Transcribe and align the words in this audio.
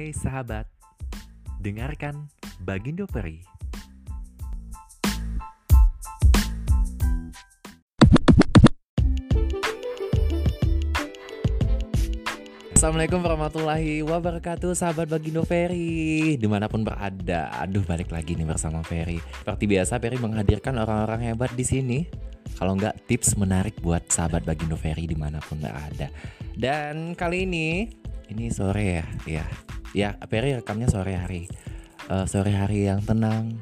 Hai 0.00 0.16
sahabat, 0.16 0.64
dengarkan 1.60 2.32
Bagindo 2.64 3.04
Peri. 3.04 3.44
Assalamualaikum 12.72 13.20
warahmatullahi 13.20 14.00
wabarakatuh 14.00 14.72
Sahabat 14.72 15.04
Bagindo 15.04 15.44
Ferry 15.44 16.40
Di 16.40 16.48
mana 16.48 16.64
pun 16.64 16.80
berada 16.80 17.52
Aduh 17.60 17.84
balik 17.84 18.08
lagi 18.08 18.40
nih 18.40 18.48
bersama 18.48 18.80
Ferry 18.80 19.20
Seperti 19.20 19.68
biasa 19.68 20.00
Ferry 20.00 20.16
menghadirkan 20.16 20.80
orang-orang 20.80 21.28
hebat 21.28 21.52
di 21.52 21.68
sini. 21.68 22.08
Kalau 22.56 22.80
nggak 22.80 23.04
tips 23.04 23.36
menarik 23.36 23.76
buat 23.84 24.08
sahabat 24.08 24.48
Bagindo 24.48 24.80
Ferry 24.80 25.04
di 25.04 25.12
mana 25.12 25.44
pun 25.44 25.60
berada. 25.60 26.08
Dan 26.56 27.12
kali 27.12 27.44
ini 27.44 27.92
Ini 28.32 28.48
sore 28.48 29.04
ya 29.04 29.04
Ya, 29.28 29.44
ya 29.96 30.16
Ferry 30.30 30.54
rekamnya 30.54 30.86
sore 30.86 31.14
hari 31.16 31.50
Eh, 32.10 32.26
Sore 32.26 32.50
hari 32.50 32.90
yang 32.90 32.98
tenang 33.06 33.54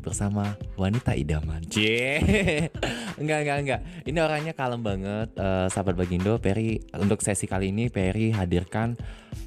bersama 0.00 0.56
wanita 0.80 1.12
idaman. 1.12 1.60
Cie. 1.68 2.24
enggak, 3.20 3.38
enggak, 3.44 3.58
enggak. 3.60 3.80
Ini 4.08 4.18
orangnya 4.24 4.56
kalem 4.56 4.80
banget. 4.80 5.28
Eh, 5.36 5.68
sahabat 5.68 6.00
Bagindo, 6.00 6.40
Peri 6.40 6.80
untuk 6.96 7.20
sesi 7.20 7.44
kali 7.44 7.68
ini 7.68 7.92
Peri 7.92 8.32
hadirkan 8.32 8.96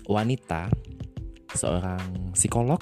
wanita 0.05 0.69
seorang 1.57 2.37
psikolog. 2.37 2.77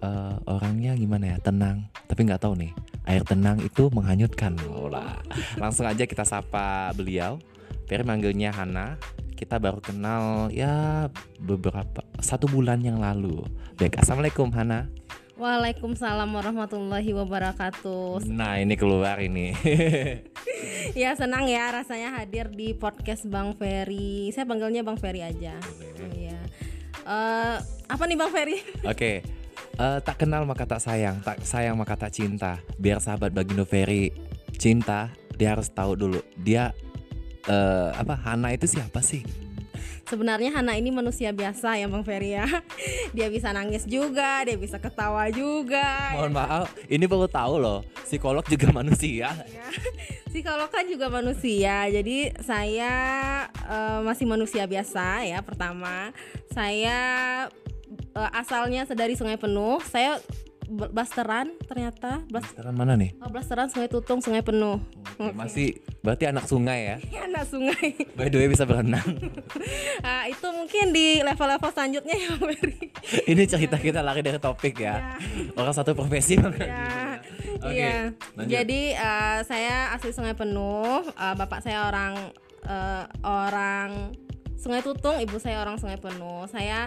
Eh, 0.00 0.36
orangnya 0.48 0.96
gimana 0.96 1.36
ya? 1.36 1.38
Tenang. 1.44 1.92
Tapi 2.08 2.20
nggak 2.24 2.40
tahu 2.40 2.56
nih. 2.56 2.72
Air 3.04 3.22
tenang 3.28 3.60
itu 3.60 3.92
menghanyutkan. 3.92 4.56
Olah. 4.72 5.20
Langsung 5.60 5.84
aja 5.84 6.08
kita 6.08 6.24
sapa 6.24 6.88
beliau. 6.96 7.36
Peri 7.84 8.02
manggilnya 8.02 8.48
Hana. 8.48 8.96
Kita 9.36 9.60
baru 9.60 9.84
kenal 9.84 10.48
ya 10.48 11.06
beberapa 11.36 12.00
satu 12.24 12.48
bulan 12.48 12.80
yang 12.80 13.04
lalu. 13.04 13.44
Baik, 13.76 14.00
assalamualaikum 14.00 14.48
Hana. 14.48 14.88
Waalaikumsalam 15.36 16.32
warahmatullahi 16.32 17.12
wabarakatuh. 17.12 18.24
Nah 18.32 18.56
ini 18.56 18.74
keluar 18.74 19.20
ini. 19.20 19.52
Ya 20.96 21.12
senang 21.12 21.44
ya 21.44 21.68
rasanya 21.68 22.16
hadir 22.16 22.48
di 22.48 22.72
podcast 22.72 23.28
Bang 23.28 23.52
Ferry. 23.60 24.32
Saya 24.32 24.48
panggilnya 24.48 24.80
Bang 24.80 24.96
Ferry 24.96 25.20
aja. 25.20 25.52
Iya. 26.16 26.40
Eh, 27.04 27.56
apa 27.92 28.02
nih 28.08 28.16
Bang 28.16 28.32
Ferry? 28.32 28.64
Oke. 28.88 29.20
Eh, 29.76 29.98
tak 30.00 30.16
kenal 30.16 30.48
maka 30.48 30.64
tak 30.64 30.80
sayang, 30.80 31.20
tak 31.20 31.44
sayang 31.44 31.76
maka 31.76 32.00
tak 32.00 32.16
cinta. 32.16 32.64
Biar 32.80 33.04
sahabat 33.04 33.36
Bagindo 33.36 33.68
Ferry 33.68 34.08
cinta, 34.56 35.12
dia 35.36 35.52
harus 35.52 35.68
tahu 35.68 35.92
dulu 35.92 36.20
dia 36.40 36.72
eh 37.46 37.88
apa 37.94 38.14
Hana 38.18 38.52
itu 38.54 38.66
siapa 38.66 39.02
sih? 39.02 39.22
Sebenarnya 40.06 40.54
Hana 40.54 40.78
ini 40.78 40.94
manusia 40.94 41.34
biasa 41.34 41.82
ya 41.82 41.90
Bang 41.90 42.06
Ferry 42.06 42.38
ya. 42.38 42.46
Dia 43.16 43.26
bisa 43.26 43.50
nangis 43.50 43.82
juga, 43.82 44.46
dia 44.46 44.54
bisa 44.54 44.78
ketawa 44.78 45.26
juga. 45.34 46.14
Mohon 46.14 46.32
maaf, 46.36 46.66
ini 46.86 47.10
perlu 47.10 47.26
tahu 47.26 47.58
loh, 47.58 47.82
psikolog 48.06 48.46
juga 48.46 48.70
manusia. 48.70 49.34
Ya. 49.50 49.66
Psikolog 50.30 50.70
kan 50.70 50.86
juga 50.86 51.10
manusia. 51.10 51.90
Jadi 51.90 52.30
saya 52.44 52.92
eh, 53.50 54.00
masih 54.06 54.30
manusia 54.30 54.68
biasa 54.68 55.26
ya 55.26 55.42
pertama. 55.42 56.14
Saya 56.54 56.98
eh, 58.14 58.30
asalnya 58.36 58.86
dari 58.92 59.18
Sungai 59.18 59.40
Penuh. 59.40 59.82
Saya 59.82 60.22
blasteran 60.66 61.54
ternyata 61.62 62.22
Blas- 62.26 62.50
Sekarang 62.50 62.74
mana 62.74 62.94
nih? 62.94 63.14
oh, 63.16 63.28
blasteran 63.28 63.66
Sungai 63.66 63.86
Tutung 63.86 64.18
Sungai 64.18 64.42
Penuh. 64.42 64.82
Oke, 65.16 65.32
Masih 65.32 65.68
berarti 66.00 66.26
anak 66.26 66.44
sungai 66.44 66.80
ya? 66.84 66.96
Anak 67.22 67.46
sungai. 67.46 67.94
By 68.18 68.26
the 68.26 68.36
way 68.36 68.46
bisa 68.46 68.62
berenang. 68.62 69.06
Ah, 69.98 70.26
itu 70.26 70.46
mungkin 70.46 70.90
di 70.90 71.18
level-level 71.20 71.70
selanjutnya 71.70 72.14
ya 72.14 72.30
Ferry. 72.36 72.78
ini 73.30 73.42
cerita 73.44 73.74
kita 73.76 73.98
lari 74.00 74.20
dari 74.20 74.38
topik 74.38 74.78
ya. 74.78 75.18
Orang 75.54 75.72
satu 75.72 75.92
profesi. 75.92 76.38
Ya, 76.38 77.18
Oke, 77.58 77.72
iya. 77.72 78.12
lanjut. 78.36 78.52
Jadi 78.52 78.80
eh, 78.92 79.38
saya 79.42 79.90
asli 79.90 80.12
Sungai 80.12 80.34
Penuh, 80.34 81.02
eh, 81.02 81.34
bapak 81.34 81.58
saya 81.60 81.86
orang 81.86 82.14
eh, 82.62 83.02
orang 83.20 84.14
Sungai 84.56 84.80
Tutung, 84.80 85.18
ibu 85.18 85.36
saya 85.36 85.58
orang 85.58 85.76
Sungai 85.76 85.98
Penuh. 85.98 86.46
Saya 86.46 86.86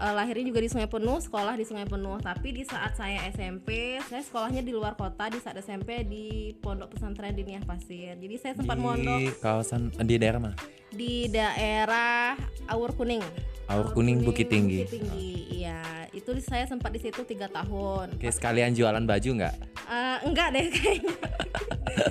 eh, 0.00 0.14
lahirnya 0.16 0.44
juga 0.48 0.60
di 0.64 0.68
Sungai 0.72 0.88
Penuh, 0.88 1.20
sekolah 1.20 1.54
di 1.54 1.64
Sungai 1.68 1.84
Penuh. 1.84 2.16
Tapi 2.18 2.48
di 2.50 2.64
saat 2.64 2.96
saya 2.96 3.28
SMP, 3.28 4.00
saya 4.08 4.24
sekolahnya 4.24 4.64
di 4.64 4.72
luar 4.72 4.96
kota. 4.96 5.28
Di 5.28 5.38
saat 5.38 5.60
SMP 5.60 6.02
di 6.08 6.56
Pondok 6.56 6.96
Pesantren 6.96 7.36
Diniyah 7.36 7.62
Pasir. 7.68 8.16
Jadi 8.16 8.34
saya 8.40 8.56
sempat 8.56 8.80
mondok 8.80 9.20
Di 9.20 9.28
kawasan 9.38 9.92
di 10.00 10.16
daerah 10.16 10.40
mana? 10.40 10.56
di 10.90 11.30
daerah 11.30 12.34
Awur 12.66 12.98
Kuning. 12.98 13.22
Aur 13.70 13.94
Kuning 13.94 14.26
Bukit 14.26 14.50
Tinggi. 14.50 14.82
Bukit 14.82 14.98
Tinggi, 14.98 15.62
iya. 15.62 15.78
Itu 16.10 16.34
saya 16.42 16.66
sempat 16.66 16.90
di 16.90 16.98
situ 16.98 17.22
tiga 17.22 17.46
tahun. 17.46 18.18
Oke, 18.18 18.26
sekalian 18.34 18.74
jualan 18.74 19.06
baju 19.06 19.30
nggak? 19.38 19.79
Eh, 19.90 20.18
enggak 20.22 20.48
deh 20.54 20.66
kayaknya. 20.70 21.14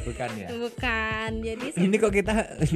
Bukan 0.03 0.29
ya? 0.35 0.47
Bukan. 0.51 1.29
Jadi 1.39 1.65
Ini 1.87 1.95
kok 1.95 2.11
kita 2.11 2.33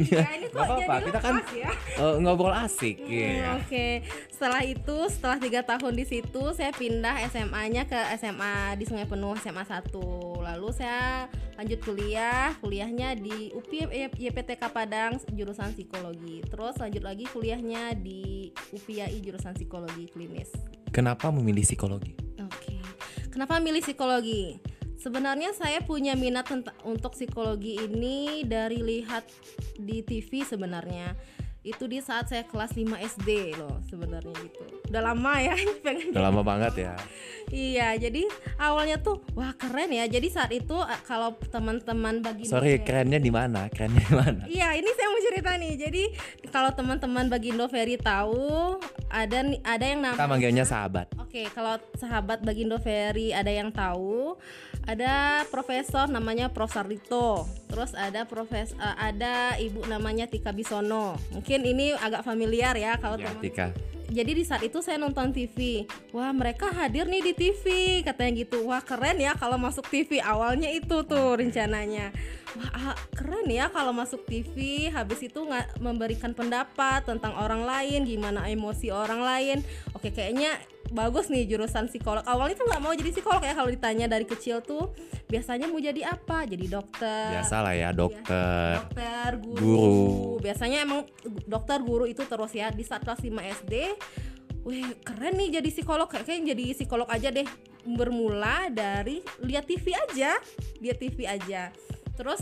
Ya, 0.08 0.24
ini 0.32 0.48
kok 0.48 0.56
apa-apa, 0.56 0.94
jadi 0.96 1.06
kita 1.12 1.20
kan 1.20 1.36
ya. 1.52 1.72
eh, 2.00 2.16
ngobrol 2.18 2.56
asik 2.56 3.04
Hmm, 3.04 3.12
ya. 3.12 3.60
Oke, 3.60 3.88
setelah 4.32 4.64
itu 4.64 4.98
setelah 5.12 5.38
tiga 5.38 5.62
tahun 5.62 5.94
di 5.94 6.06
situ 6.08 6.44
saya 6.56 6.72
pindah 6.72 7.20
SMA-nya 7.28 7.84
ke 7.84 8.00
SMA 8.16 8.80
di 8.80 8.88
Sungai 8.88 9.04
Penuh 9.04 9.36
SMA 9.36 9.62
1 9.62 9.92
Lalu 10.40 10.68
saya 10.72 11.28
lanjut 11.54 11.80
kuliah, 11.82 12.56
kuliahnya 12.58 13.14
di 13.14 13.52
UPI 13.52 14.10
YPTK 14.10 14.64
Padang 14.66 15.20
jurusan 15.30 15.72
psikologi. 15.72 16.40
Terus 16.44 16.76
lanjut 16.78 17.04
lagi 17.04 17.28
kuliahnya 17.28 17.94
di 17.94 18.52
UPI 18.72 19.20
jurusan 19.20 19.52
psikologi 19.52 20.08
klinis. 20.08 20.50
Kenapa 20.90 21.28
memilih 21.28 21.62
psikologi? 21.62 22.16
Oke. 22.40 22.80
Kenapa 23.28 23.58
milih 23.58 23.82
psikologi? 23.82 24.62
Sebenarnya 25.04 25.52
saya 25.52 25.84
punya 25.84 26.16
minat 26.16 26.48
untuk 26.88 27.12
psikologi 27.12 27.76
ini 27.76 28.48
dari 28.48 28.80
lihat 28.80 29.28
di 29.76 30.00
TV 30.00 30.48
sebenarnya. 30.48 31.12
Itu 31.64 31.88
di 31.88 32.04
saat 32.04 32.28
saya 32.28 32.44
kelas 32.44 32.76
5 32.76 32.92
SD 33.00 33.56
loh 33.56 33.80
sebenarnya 33.88 34.36
gitu. 34.36 34.64
Udah 34.92 35.02
lama 35.02 35.34
ya 35.40 35.56
pengen 35.84 36.12
Udah 36.12 36.24
lama 36.28 36.42
banget 36.44 36.92
ya. 36.92 36.94
Iya, 37.48 37.96
jadi 38.00 38.28
awalnya 38.60 39.00
tuh 39.00 39.24
wah 39.32 39.56
keren 39.56 39.96
ya. 39.96 40.04
Jadi 40.12 40.28
saat 40.28 40.52
itu 40.52 40.76
eh, 40.76 41.02
kalau 41.08 41.40
teman-teman 41.48 42.20
bagi 42.20 42.52
Sorry, 42.52 42.84
kerennya 42.84 43.20
di 43.20 43.32
mana? 43.32 43.72
Kerennya 43.72 44.04
di 44.04 44.14
mana? 44.16 44.44
Iya, 44.44 44.76
ini 44.76 44.90
saya 44.92 45.08
mau 45.08 45.22
cerita 45.24 45.52
nih. 45.56 45.74
Jadi 45.80 46.04
kalau 46.52 46.72
teman-teman 46.76 47.32
Bagindo 47.32 47.66
Ferry 47.72 47.96
tahu 47.96 48.76
ada 49.08 49.40
ada 49.64 49.86
yang 49.86 50.02
Kita 50.04 50.12
namanya 50.18 50.32
manggilnya 50.34 50.66
sahabat. 50.68 51.08
Oke, 51.22 51.48
kalau 51.56 51.80
sahabat 51.96 52.44
Bagindo 52.44 52.76
Ferry 52.82 53.32
ada 53.32 53.54
yang 53.54 53.72
tahu, 53.72 54.36
ada 54.84 55.46
profesor 55.48 56.12
namanya 56.12 56.52
Prof 56.52 56.74
Sarlito. 56.74 57.48
Terus 57.70 57.94
ada 57.94 58.26
profes 58.26 58.74
eh, 58.74 58.96
ada 58.98 59.58
ibu 59.62 59.86
namanya 59.86 60.26
Tika 60.26 60.50
Bisono. 60.54 61.18
Mungkin 61.34 61.53
ini 61.62 61.94
agak 61.94 62.26
familiar 62.26 62.74
ya 62.74 62.98
kalau 62.98 63.22
Ya, 63.22 63.30
teman. 63.30 63.44
Tika. 63.46 63.68
Jadi 64.14 64.32
di 64.38 64.44
saat 64.46 64.62
itu 64.62 64.78
saya 64.86 65.02
nonton 65.02 65.34
TV. 65.34 65.90
Wah, 66.14 66.30
mereka 66.30 66.70
hadir 66.70 67.10
nih 67.10 67.24
di 67.26 67.34
TV, 67.34 67.66
katanya 68.06 68.46
gitu. 68.46 68.62
Wah, 68.70 68.78
keren 68.86 69.18
ya 69.18 69.34
kalau 69.34 69.58
masuk 69.58 69.90
TV. 69.90 70.22
Awalnya 70.22 70.70
itu 70.70 71.02
tuh 71.02 71.34
rencananya. 71.34 72.14
Wah, 72.54 72.94
ah, 72.94 72.96
keren 73.18 73.50
ya 73.50 73.74
kalau 73.74 73.90
masuk 73.90 74.22
TV, 74.30 74.86
habis 74.94 75.18
itu 75.26 75.42
nggak 75.42 75.82
memberikan 75.82 76.38
pendapat 76.38 77.10
tentang 77.10 77.34
orang 77.42 77.66
lain, 77.66 78.06
gimana 78.06 78.46
emosi 78.46 78.94
orang 78.94 79.26
lain. 79.26 79.58
Oke, 79.98 80.14
kayaknya 80.14 80.62
bagus 80.94 81.28
nih 81.34 81.50
jurusan 81.50 81.90
psikolog. 81.90 82.22
Awalnya 82.24 82.56
tuh 82.62 82.66
nggak 82.70 82.82
mau 82.86 82.94
jadi 82.94 83.10
psikolog 83.10 83.42
ya 83.42 83.58
kalau 83.58 83.70
ditanya 83.74 84.06
dari 84.06 84.24
kecil 84.30 84.62
tuh 84.62 84.94
biasanya 85.26 85.66
mau 85.66 85.82
jadi 85.82 86.06
apa? 86.06 86.46
Jadi 86.46 86.66
dokter 86.70 87.34
Biasa 87.34 87.56
lah 87.66 87.74
ya, 87.74 87.90
dokter. 87.90 88.78
dokter, 88.78 89.30
guru. 89.42 89.58
Guru. 89.58 90.14
Biasanya 90.40 90.86
emang 90.86 91.10
dokter, 91.50 91.82
guru 91.82 92.06
itu 92.06 92.22
terus 92.30 92.54
ya 92.54 92.70
di 92.70 92.86
saat 92.86 93.02
kelas 93.02 93.26
5 93.26 93.42
SD. 93.66 93.74
Wih, 94.64 94.96
keren 95.04 95.36
nih 95.36 95.60
jadi 95.60 95.70
psikolog. 95.74 96.08
Kayaknya 96.08 96.56
jadi 96.56 96.66
psikolog 96.78 97.10
aja 97.10 97.34
deh. 97.34 97.44
Bermula 97.84 98.72
dari 98.72 99.20
lihat 99.44 99.68
TV 99.68 99.92
aja, 99.92 100.40
lihat 100.80 100.98
TV 101.04 101.28
aja. 101.28 101.68
Terus 102.16 102.40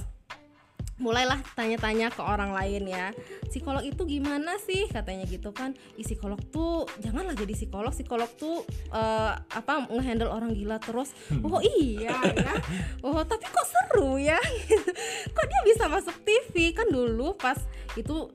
mulailah 1.01 1.41
tanya-tanya 1.57 2.13
ke 2.13 2.21
orang 2.21 2.53
lain 2.53 2.85
ya. 2.87 3.09
Psikolog 3.49 3.81
itu 3.81 4.05
gimana 4.05 4.55
sih? 4.61 4.85
Katanya 4.87 5.25
gitu 5.25 5.49
kan. 5.51 5.73
Ih, 5.97 6.05
psikolog 6.05 6.37
tuh 6.53 6.85
janganlah 7.01 7.33
jadi 7.33 7.51
psikolog. 7.57 7.91
Psikolog 7.91 8.29
tuh 8.37 8.63
eh, 8.93 9.33
apa 9.35 9.89
ngehandle 9.89 10.29
orang 10.29 10.53
gila 10.53 10.77
terus. 10.77 11.11
Oh 11.41 11.59
iya 11.59 12.15
ya. 12.37 12.53
Oh 13.01 13.25
tapi 13.25 13.49
kok 13.49 13.65
seru 13.65 14.21
ya? 14.21 14.37
Kok 15.35 15.45
dia 15.49 15.61
bisa 15.65 15.89
masuk 15.89 16.13
TV 16.21 16.71
kan 16.71 16.85
dulu 16.87 17.33
pas 17.33 17.57
itu 17.97 18.29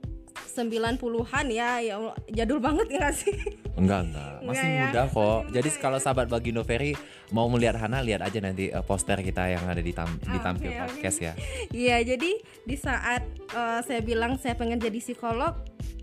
90-an 0.46 1.46
ya 1.48 1.80
ya 1.80 1.94
Allah, 1.96 2.14
jadul 2.28 2.58
banget 2.58 2.86
ya 2.88 2.98
nggak 3.02 3.16
sih 3.16 3.36
Enggak, 3.76 4.08
enggak. 4.08 4.40
Masih 4.40 4.64
Enggak 4.64 4.64
ya, 4.64 4.84
muda 4.88 5.02
kok. 5.04 5.12
masih 5.12 5.44
muda 5.44 5.52
Jadi 5.52 5.68
ya. 5.68 5.76
kalau 5.78 5.98
sahabat 6.00 6.26
Bagindo 6.32 6.62
Ferry 6.64 6.92
mau 7.28 7.44
melihat 7.46 7.76
Hana, 7.76 8.00
lihat 8.00 8.24
aja 8.24 8.40
nanti 8.40 8.72
eh, 8.72 8.80
poster 8.80 9.20
kita 9.20 9.52
yang 9.52 9.68
ada 9.68 9.84
di, 9.84 9.92
tam- 9.92 10.16
di 10.16 10.32
Oke, 10.32 10.40
tampil 10.40 10.70
oke. 10.72 10.80
podcast 10.80 11.18
ya. 11.20 11.32
Iya, 11.68 12.16
jadi 12.16 12.30
di 12.40 12.76
saat 12.76 13.20
eh, 13.52 13.80
saya 13.84 14.00
bilang 14.00 14.40
saya 14.40 14.56
pengen 14.56 14.80
jadi 14.80 14.96
psikolog, 14.96 15.52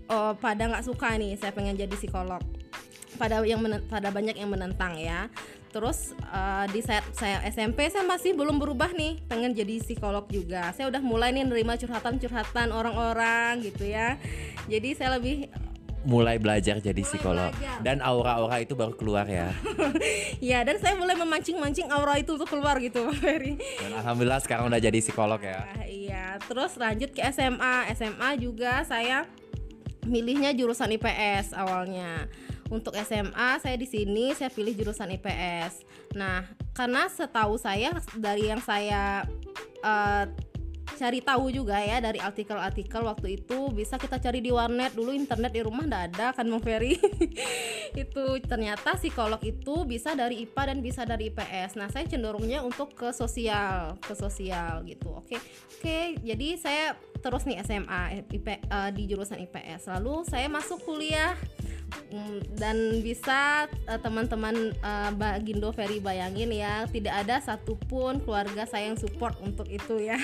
oh, 0.06 0.32
pada 0.38 0.70
nggak 0.70 0.86
suka 0.86 1.18
nih 1.18 1.34
saya 1.34 1.50
pengen 1.50 1.74
jadi 1.74 1.90
psikolog. 1.90 2.38
Pada 3.14 3.42
yang 3.42 3.58
menen- 3.58 3.84
pada 3.84 4.08
banyak 4.08 4.34
yang 4.34 4.48
menentang 4.48 4.94
ya 4.94 5.26
terus 5.68 6.14
eh, 6.24 6.66
di 6.70 6.80
saat 6.80 7.02
saya 7.10 7.42
SMP 7.44 7.86
saya 7.86 8.02
masih 8.02 8.30
belum 8.32 8.56
berubah 8.56 8.90
nih 8.90 9.22
pengen 9.24 9.50
jadi 9.50 9.78
psikolog 9.78 10.26
juga 10.28 10.70
saya 10.70 10.86
udah 10.86 11.00
mulai 11.00 11.30
nih 11.30 11.42
nerima 11.42 11.74
curhatan-curhatan 11.74 12.70
orang-orang 12.70 13.58
gitu 13.60 13.84
ya 13.84 14.14
jadi 14.64 14.88
saya 14.94 15.18
lebih 15.18 15.50
Mulai 16.04 16.36
belajar 16.36 16.84
jadi 16.84 17.00
psikolog 17.00 17.48
belajar. 17.50 17.80
dan 17.80 18.04
aura-aura 18.04 18.60
itu 18.60 18.76
baru 18.76 18.92
keluar 18.92 19.24
ya. 19.24 19.56
ya 20.52 20.60
dan 20.60 20.76
saya 20.76 21.00
mulai 21.00 21.16
memancing-mancing 21.16 21.88
aura 21.88 22.20
itu 22.20 22.36
untuk 22.36 22.44
keluar 22.44 22.76
gitu 22.76 23.08
Bang 23.08 23.16
Ferry 23.16 23.56
Dan 23.56 23.96
alhamdulillah 23.96 24.36
sekarang 24.44 24.68
udah 24.68 24.76
jadi 24.76 25.00
psikolog 25.00 25.40
ya. 25.40 25.64
Ah, 25.64 25.88
iya, 25.88 26.36
terus 26.44 26.76
lanjut 26.76 27.08
ke 27.08 27.24
SMA. 27.24 27.88
SMA 27.96 28.36
juga 28.36 28.84
saya 28.84 29.24
milihnya 30.04 30.52
jurusan 30.52 30.92
IPS 30.92 31.56
awalnya. 31.56 32.28
Untuk 32.74 32.98
SMA 32.98 33.62
saya 33.62 33.78
di 33.78 33.86
sini 33.86 34.34
saya 34.34 34.50
pilih 34.50 34.74
jurusan 34.74 35.14
IPS. 35.14 35.86
Nah, 36.18 36.42
karena 36.74 37.06
setahu 37.06 37.54
saya 37.54 37.94
dari 38.18 38.50
yang 38.50 38.58
saya 38.58 39.22
eh, 39.78 40.24
cari 40.94 41.20
tahu 41.20 41.50
juga 41.50 41.76
ya 41.82 41.98
dari 41.98 42.22
artikel-artikel 42.22 43.02
waktu 43.02 43.42
itu 43.42 43.70
bisa 43.74 43.98
kita 43.98 44.22
cari 44.22 44.38
di 44.38 44.54
warnet. 44.54 44.94
Dulu 44.94 45.10
internet 45.10 45.52
di 45.52 45.62
rumah 45.62 45.84
ndak 45.84 46.02
ada 46.14 46.26
kan 46.32 46.46
Bang 46.46 46.62
Ferry? 46.62 46.96
Itu 48.04 48.38
ternyata 48.42 48.98
psikolog 48.98 49.38
itu 49.46 49.86
bisa 49.86 50.18
dari 50.18 50.42
IPA 50.46 50.62
dan 50.74 50.78
bisa 50.82 51.02
dari 51.06 51.30
IPS 51.30 51.78
nah 51.78 51.86
saya 51.86 52.10
cenderungnya 52.10 52.58
untuk 52.66 52.90
ke 52.90 53.14
sosial 53.14 53.94
ke 54.02 54.18
sosial 54.18 54.82
gitu 54.82 55.14
oke? 55.14 55.38
Oke 55.78 56.18
jadi 56.18 56.58
saya 56.58 56.98
terus 57.22 57.46
nih 57.46 57.62
SMA 57.62 58.26
IP, 58.34 58.46
eh, 58.50 58.90
di 58.90 59.06
jurusan 59.06 59.38
IPS 59.46 59.94
lalu 59.94 60.26
saya 60.26 60.50
masuk 60.50 60.82
kuliah 60.82 61.38
dan 62.58 63.02
bisa 63.02 63.70
eh, 63.86 64.00
teman-teman 64.02 64.74
eh, 64.74 65.10
Bagindo 65.14 65.70
Ferry 65.70 66.02
bayangin 66.02 66.50
ya 66.50 66.86
tidak 66.90 67.22
ada 67.22 67.38
satupun 67.38 68.18
keluarga 68.22 68.66
saya 68.66 68.90
yang 68.90 68.98
support 68.98 69.38
untuk 69.42 69.70
itu 69.70 70.02
ya 70.02 70.18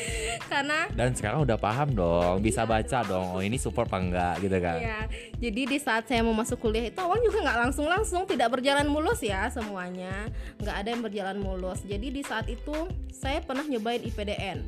karena 0.52 0.88
Dan 0.92 1.16
sekarang 1.16 1.48
udah 1.48 1.56
paham 1.56 1.96
dong, 1.96 2.44
bisa 2.44 2.68
baca 2.68 3.00
dong. 3.04 3.36
Oh 3.36 3.42
ini 3.42 3.56
support 3.56 3.88
apa 3.94 4.02
enggak 4.02 4.34
gitu 4.42 4.58
kan? 4.58 4.78
ya 4.82 5.00
jadi 5.38 5.62
di 5.70 5.78
saat 5.78 6.10
saya 6.10 6.26
mau 6.26 6.34
masuk 6.34 6.58
kuliah 6.58 6.90
itu 6.90 6.98
awal 6.98 7.22
juga 7.22 7.46
nggak 7.46 7.58
langsung 7.68 7.86
langsung 7.86 8.26
tidak 8.26 8.50
berjalan 8.50 8.90
mulus 8.90 9.22
ya 9.22 9.46
semuanya 9.54 10.26
nggak 10.58 10.76
ada 10.82 10.88
yang 10.90 11.02
berjalan 11.06 11.38
mulus 11.38 11.78
jadi 11.86 12.10
di 12.10 12.26
saat 12.26 12.50
itu 12.50 12.90
saya 13.14 13.38
pernah 13.38 13.62
nyobain 13.62 14.02
IPDN 14.02 14.66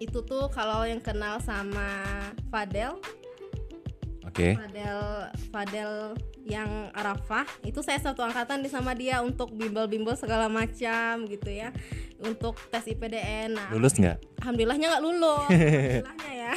itu 0.00 0.18
tuh 0.24 0.48
kalau 0.48 0.88
yang 0.88 1.00
kenal 1.00 1.36
sama 1.44 2.08
Fadel 2.48 2.96
Oke. 4.36 4.52
Fadel 4.52 5.00
Fadel 5.48 5.92
yang 6.44 6.92
Arafah 6.92 7.48
itu 7.64 7.80
saya 7.80 7.96
satu 7.96 8.20
angkatan 8.20 8.60
di 8.60 8.68
sama 8.68 8.92
dia 8.92 9.24
untuk 9.24 9.48
bimbel-bimbel 9.56 10.12
segala 10.12 10.52
macam 10.52 11.24
gitu 11.24 11.48
ya. 11.48 11.72
Untuk 12.20 12.60
tes 12.68 12.84
IPDN 12.84 13.56
nah 13.56 13.72
Lulus 13.72 13.96
nggak? 13.96 14.20
alhamdulillahnya 14.44 14.86
nggak 14.92 15.04
lulus. 15.08 15.48
Alhamdulillahnya 15.56 16.32
ya. 16.36 16.52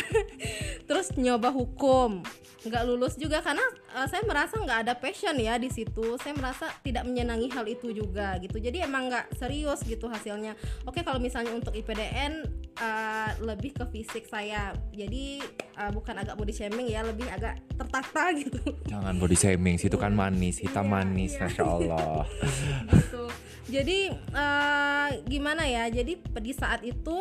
Terus 0.84 1.08
nyoba 1.16 1.50
hukum. 1.56 2.20
Nggak 2.68 2.84
lulus 2.84 3.16
juga 3.16 3.40
karena 3.40 3.64
eh, 3.96 4.08
saya 4.12 4.28
merasa 4.28 4.60
nggak 4.60 4.80
ada 4.84 4.94
passion 5.00 5.40
ya 5.40 5.56
di 5.56 5.72
situ. 5.72 6.20
Saya 6.20 6.36
merasa 6.36 6.68
tidak 6.84 7.08
menyenangi 7.08 7.48
hal 7.50 7.64
itu 7.64 7.96
juga 7.96 8.36
gitu. 8.44 8.60
Jadi 8.60 8.84
emang 8.84 9.08
nggak 9.08 9.40
serius 9.40 9.82
gitu 9.88 10.12
hasilnya. 10.12 10.54
Oke 10.84 11.00
kalau 11.02 11.24
misalnya 11.24 11.56
untuk 11.56 11.72
IPDN 11.72 12.44
eh, 12.80 13.32
lebih 13.44 13.76
ke 13.76 13.86
fisik 13.92 14.26
saya. 14.26 14.74
Jadi 14.92 15.44
eh, 15.54 15.92
bukan 15.92 16.16
agak 16.20 16.36
body 16.40 16.54
shaming 16.56 16.88
ya 16.90 17.04
lebih 17.04 17.28
agak 17.30 17.60
tertata 17.76 18.24
gitu. 18.42 18.60
Jangan 18.88 19.16
body 19.20 19.38
shaming, 19.38 19.76
situ 19.78 19.96
kan 20.00 20.16
manis, 20.16 20.60
hitam 20.60 20.88
Iya, 20.88 20.92
manis, 20.92 21.32
iya. 21.36 21.42
masya 21.46 21.64
Allah. 21.64 22.22
gitu. 22.96 23.24
Jadi 23.70 24.00
eh, 24.16 25.10
gimana 25.30 25.64
ya? 25.68 25.88
Jadi 25.92 26.18
di 26.20 26.54
saat 26.56 26.82
itu 26.82 27.18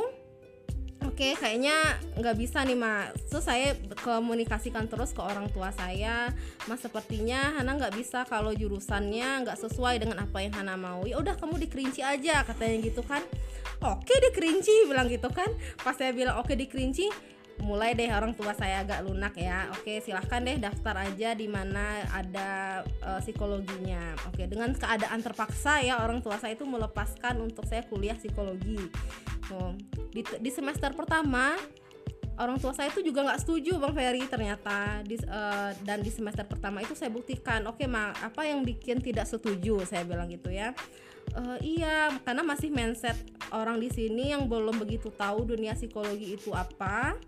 Oke, 1.19 1.35
kayaknya 1.35 1.99
nggak 2.15 2.39
bisa 2.39 2.63
nih, 2.63 2.79
Mas. 2.79 3.11
Terus 3.27 3.43
saya 3.43 3.75
komunikasikan 4.07 4.87
terus 4.87 5.11
ke 5.11 5.19
orang 5.19 5.51
tua 5.51 5.75
saya, 5.75 6.31
Mas 6.71 6.79
sepertinya 6.79 7.59
Hana 7.59 7.75
nggak 7.75 7.99
bisa 7.99 8.23
kalau 8.23 8.55
jurusannya 8.55 9.43
nggak 9.43 9.59
sesuai 9.59 9.99
dengan 9.99 10.23
apa 10.23 10.47
yang 10.47 10.55
Hana 10.55 10.79
mau. 10.79 11.03
Ya 11.11 11.19
udah 11.19 11.35
kamu 11.35 11.59
di 11.59 11.67
Kerinci 11.67 12.07
aja, 12.07 12.47
katanya 12.47 12.87
gitu 12.87 13.03
kan. 13.03 13.27
Oke 13.83 14.15
di 14.15 14.31
Kerinci, 14.31 14.87
bilang 14.87 15.11
gitu 15.11 15.27
kan. 15.35 15.51
Pas 15.83 15.99
saya 15.99 16.15
bilang 16.15 16.39
oke 16.39 16.55
di 16.55 16.71
Kerinci, 16.71 17.11
mulai 17.67 17.99
deh 17.99 18.07
orang 18.15 18.39
tua 18.39 18.55
saya 18.55 18.87
agak 18.87 19.03
lunak 19.03 19.35
ya. 19.35 19.75
Oke, 19.75 19.99
silahkan 19.99 20.39
deh 20.47 20.63
daftar 20.63 21.03
aja 21.03 21.35
di 21.35 21.51
mana 21.51 21.99
ada 22.15 22.83
eh, 22.87 23.21
psikologinya. 23.27 24.15
Oke, 24.31 24.47
dengan 24.47 24.71
keadaan 24.71 25.19
terpaksa 25.19 25.83
ya 25.83 25.99
orang 25.99 26.23
tua 26.23 26.39
saya 26.39 26.55
itu 26.55 26.63
melepaskan 26.63 27.43
untuk 27.43 27.67
saya 27.67 27.83
kuliah 27.91 28.15
psikologi. 28.15 28.87
Oh, 29.55 29.73
di, 30.13 30.21
di 30.21 30.51
semester 30.53 30.93
pertama 30.93 31.57
orang 32.39 32.57
tua 32.63 32.71
saya 32.71 32.89
itu 32.89 33.03
juga 33.03 33.27
nggak 33.27 33.41
setuju 33.43 33.83
bang 33.83 33.93
Ferry 33.93 34.23
ternyata. 34.31 35.03
Di, 35.03 35.19
eh, 35.19 35.71
dan 35.83 35.99
di 36.01 36.11
semester 36.13 36.47
pertama 36.47 36.81
itu 36.81 36.95
saya 36.95 37.11
buktikan 37.11 37.67
oke 37.67 37.83
mak 37.91 38.23
apa 38.23 38.47
yang 38.47 38.63
bikin 38.63 39.03
tidak 39.03 39.27
setuju? 39.27 39.83
Saya 39.85 40.07
bilang 40.07 40.31
gitu 40.31 40.49
ya. 40.53 40.73
"Eh, 41.35 41.81
iya 41.81 42.15
karena 42.23 42.47
masih 42.47 42.71
mindset 42.71 43.19
orang 43.51 43.83
di 43.83 43.91
sini 43.91 44.33
yang 44.33 44.47
belum 44.47 44.79
begitu 44.79 45.11
tahu 45.13 45.45
dunia 45.45 45.75
psikologi 45.75 46.39
itu 46.39 46.55
apa 46.55 47.19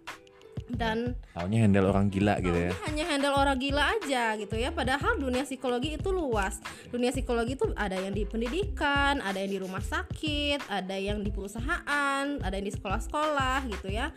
dan 0.74 1.18
Taunya 1.34 1.66
handle 1.66 1.90
orang 1.90 2.10
gila 2.10 2.38
gitu 2.38 2.58
ya. 2.58 2.72
Hanya 2.86 3.04
handle 3.06 3.34
orang 3.34 3.58
gila 3.58 3.82
aja 3.98 4.34
gitu 4.38 4.56
ya. 4.58 4.70
Padahal 4.70 5.18
dunia 5.18 5.42
psikologi 5.46 5.96
itu 5.96 6.10
luas. 6.10 6.58
Dunia 6.90 7.10
psikologi 7.10 7.54
itu 7.58 7.66
ada 7.74 7.96
yang 7.98 8.14
di 8.14 8.26
pendidikan 8.26 9.22
ada 9.22 9.38
yang 9.38 9.50
di 9.50 9.60
rumah 9.60 9.82
sakit 9.82 10.66
ada 10.70 10.96
yang 10.96 11.22
di 11.22 11.30
perusahaan 11.30 12.26
ada 12.40 12.54
yang 12.54 12.66
di 12.66 12.74
sekolah-sekolah 12.74 13.68
gitu 13.70 13.88
ya. 13.90 14.14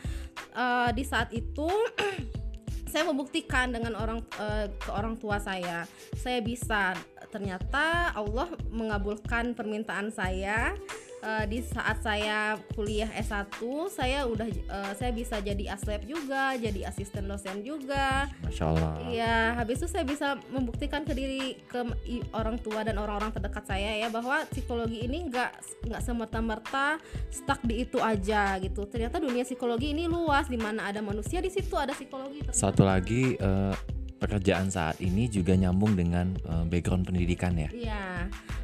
Eh, 0.53 0.89
di 0.93 1.03
saat 1.05 1.29
itu 1.33 1.69
saya 2.91 3.09
membuktikan 3.09 3.73
dengan 3.73 3.97
orang 3.97 4.21
eh, 4.37 4.69
ke 4.69 4.89
orang 4.93 5.17
tua 5.17 5.41
saya. 5.41 5.85
Saya 6.17 6.39
bisa. 6.45 6.93
Ternyata 7.33 8.13
Allah 8.13 8.45
mengabulkan 8.69 9.57
permintaan 9.57 10.13
saya 10.13 10.77
Eh, 11.23 11.45
di 11.47 11.63
saat 11.63 12.03
saya 12.03 12.59
kuliah 12.75 13.07
S1 13.15 13.55
saya 13.87 14.27
udah 14.27 14.43
eh, 14.43 14.91
saya 14.91 15.11
bisa 15.15 15.39
jadi 15.39 15.71
aslep 15.71 16.03
juga 16.03 16.51
jadi 16.59 16.91
asisten 16.91 17.31
dosen 17.31 17.63
juga 17.63 18.27
Masya 18.43 18.63
Allah. 18.67 18.91
Iya, 19.07 19.37
habis 19.55 19.79
itu 19.79 19.87
saya 19.87 20.03
bisa 20.03 20.35
membuktikan 20.51 21.07
ke 21.07 21.15
diri 21.15 21.63
ke 21.63 21.79
orang 22.35 22.59
tua 22.59 22.83
dan 22.83 22.99
orang-orang 22.99 23.31
terdekat 23.31 23.63
saya 23.63 24.03
ya 24.03 24.11
bahwa 24.11 24.43
psikologi 24.51 25.07
ini 25.07 25.31
nggak 25.31 25.51
nggak 25.87 26.01
semerta-merta 26.03 26.99
stuck 27.31 27.63
di 27.63 27.87
itu 27.87 28.03
aja 28.03 28.59
gitu. 28.59 28.83
Ternyata 28.83 29.23
dunia 29.23 29.47
psikologi 29.47 29.95
ini 29.95 30.11
luas 30.11 30.51
di 30.51 30.59
mana 30.59 30.91
ada 30.91 30.99
manusia 30.99 31.39
di 31.39 31.47
situ 31.47 31.79
ada 31.79 31.95
psikologi. 31.95 32.43
ternyata. 32.43 32.59
Satu 32.59 32.83
lagi 32.83 33.39
eh, 33.39 33.75
pekerjaan 34.19 34.67
saat 34.67 34.99
ini 34.99 35.31
juga 35.31 35.55
nyambung 35.55 35.95
dengan 35.95 36.35
background 36.67 37.07
pendidikan 37.07 37.55
ya. 37.59 37.67
Iya, 37.71 38.03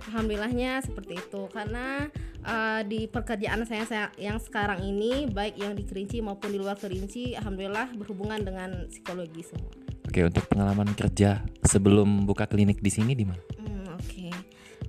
alhamdulillahnya 0.09 0.81
seperti 0.81 1.21
itu 1.21 1.41
karena 1.53 2.09
eh, 2.41 2.81
di 2.89 3.05
pekerjaan 3.05 3.63
saya, 3.63 3.85
saya 3.85 4.05
yang 4.17 4.41
sekarang 4.41 4.81
ini 4.81 5.29
baik 5.29 5.55
yang 5.61 5.77
di 5.77 5.85
Kerinci 5.85 6.19
maupun 6.19 6.49
di 6.49 6.59
luar 6.59 6.75
Kerinci, 6.75 7.37
alhamdulillah 7.37 7.93
berhubungan 7.95 8.41
dengan 8.41 8.89
psikologi 8.89 9.45
semua. 9.45 9.71
Oke, 10.09 10.25
untuk 10.25 10.49
pengalaman 10.49 10.89
kerja 10.97 11.45
sebelum 11.61 12.25
buka 12.25 12.49
klinik 12.49 12.81
di 12.81 12.89
sini 12.89 13.13
di 13.13 13.29
mana? 13.29 13.43
Hmm, 13.61 13.85
Oke. 13.93 14.33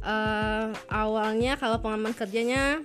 Eh, 0.00 0.67
awalnya 0.89 1.61
kalau 1.61 1.77
pengalaman 1.77 2.17
kerjanya 2.17 2.81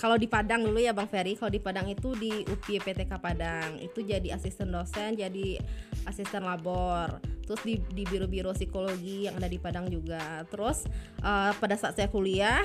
kalau 0.00 0.16
di 0.16 0.24
Padang 0.24 0.64
dulu 0.64 0.80
ya 0.80 0.96
Bang 0.96 1.12
Ferry, 1.12 1.36
kalau 1.36 1.52
di 1.52 1.60
Padang 1.60 1.84
itu 1.84 2.16
di 2.16 2.32
UPI 2.48 2.80
PTK 2.80 3.20
Padang 3.20 3.76
itu 3.84 4.00
jadi 4.00 4.32
asisten 4.32 4.72
dosen, 4.72 5.12
jadi 5.12 5.60
asisten 6.08 6.44
labor. 6.44 7.20
Terus 7.44 7.60
di 7.66 7.74
di 7.90 8.06
biro-biro 8.06 8.54
psikologi 8.54 9.26
yang 9.26 9.36
ada 9.36 9.50
di 9.50 9.58
Padang 9.58 9.90
juga. 9.90 10.46
Terus 10.48 10.86
eh, 11.20 11.52
pada 11.56 11.74
saat 11.74 11.98
saya 11.98 12.08
kuliah 12.08 12.62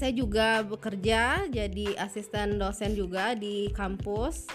saya 0.00 0.16
juga 0.16 0.64
bekerja 0.64 1.44
jadi 1.52 1.92
asisten 2.00 2.56
dosen 2.56 2.96
juga 2.96 3.36
di 3.36 3.68
kampus 3.76 4.48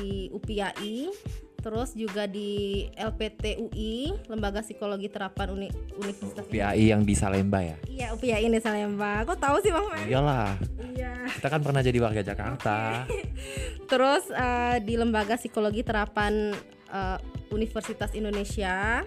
di 0.00 0.32
UPIAI 0.32 1.12
terus 1.60 1.92
juga 1.98 2.24
di 2.30 2.86
LPT 2.94 3.58
UI 3.58 4.14
Lembaga 4.30 4.62
Psikologi 4.62 5.10
Terapan 5.10 5.52
Uni 5.52 5.68
Universitas 5.98 6.46
PAI 6.48 6.94
yang 6.94 7.02
di 7.02 7.12
Salemba 7.12 7.58
ya? 7.58 7.76
Iya 7.90 8.06
UPIAI 8.16 8.48
ini 8.48 8.62
Salemba 8.62 9.26
kok 9.28 9.36
tahu 9.36 9.60
sih 9.60 9.74
Bang 9.74 9.90
Fer? 9.92 10.06
Iyalah, 10.06 10.56
Iya 10.94 11.26
kita 11.26 11.48
kan 11.50 11.60
pernah 11.60 11.82
jadi 11.82 11.98
warga 11.98 12.22
Jakarta. 12.22 13.04
terus 13.90 14.24
eh, 14.30 14.76
di 14.80 14.94
Lembaga 14.94 15.36
Psikologi 15.36 15.82
Terapan 15.82 16.56
eh, 16.90 17.18
Universitas 17.54 18.12
Indonesia 18.12 19.02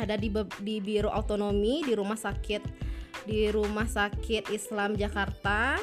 ada 0.00 0.14
di 0.16 0.32
di 0.64 0.80
Biro 0.80 1.12
Autonomi 1.12 1.84
di 1.84 1.92
Rumah 1.92 2.16
Sakit 2.16 2.62
di 3.28 3.52
Rumah 3.52 3.88
Sakit 3.88 4.48
Islam 4.48 4.96
Jakarta 4.96 5.76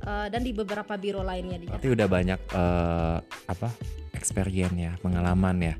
eh, 0.00 0.26
dan 0.32 0.40
di 0.40 0.56
beberapa 0.56 0.96
biro 0.96 1.20
lainnya 1.20 1.60
di 1.60 1.68
Jakarta. 1.68 1.82
Berarti 1.82 1.96
udah 1.96 2.08
banyak 2.08 2.40
eh, 2.56 3.18
apa? 3.50 3.68
experience 4.20 4.76
ya, 4.76 4.92
pengalaman 5.00 5.56
ya. 5.64 5.74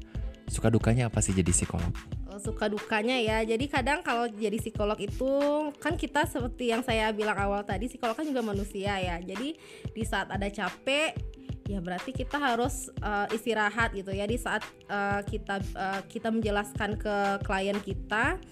Suka 0.48 0.72
dukanya 0.72 1.12
apa 1.12 1.22
sih 1.22 1.30
jadi 1.30 1.52
psikolog? 1.52 1.92
Oh, 2.26 2.40
suka 2.40 2.66
dukanya 2.66 3.20
ya. 3.20 3.44
Jadi 3.46 3.70
kadang 3.70 4.02
kalau 4.02 4.26
jadi 4.26 4.58
psikolog 4.58 4.98
itu 4.98 5.30
kan 5.78 5.94
kita 5.94 6.26
seperti 6.26 6.74
yang 6.74 6.82
saya 6.82 7.14
bilang 7.14 7.38
awal 7.38 7.62
tadi, 7.62 7.86
psikolog 7.86 8.18
kan 8.18 8.26
juga 8.26 8.42
manusia 8.42 8.98
ya. 8.98 9.22
Jadi 9.22 9.54
di 9.94 10.02
saat 10.02 10.26
ada 10.32 10.48
capek 10.50 11.14
ya 11.70 11.78
berarti 11.78 12.10
kita 12.10 12.34
harus 12.34 12.90
uh, 12.98 13.30
istirahat 13.30 13.94
gitu 13.94 14.10
ya 14.10 14.26
di 14.26 14.34
saat 14.34 14.66
uh, 14.90 15.22
kita 15.22 15.62
uh, 15.78 16.02
kita 16.10 16.34
menjelaskan 16.34 16.98
ke 16.98 17.14
klien 17.46 17.78
kita. 17.78 18.42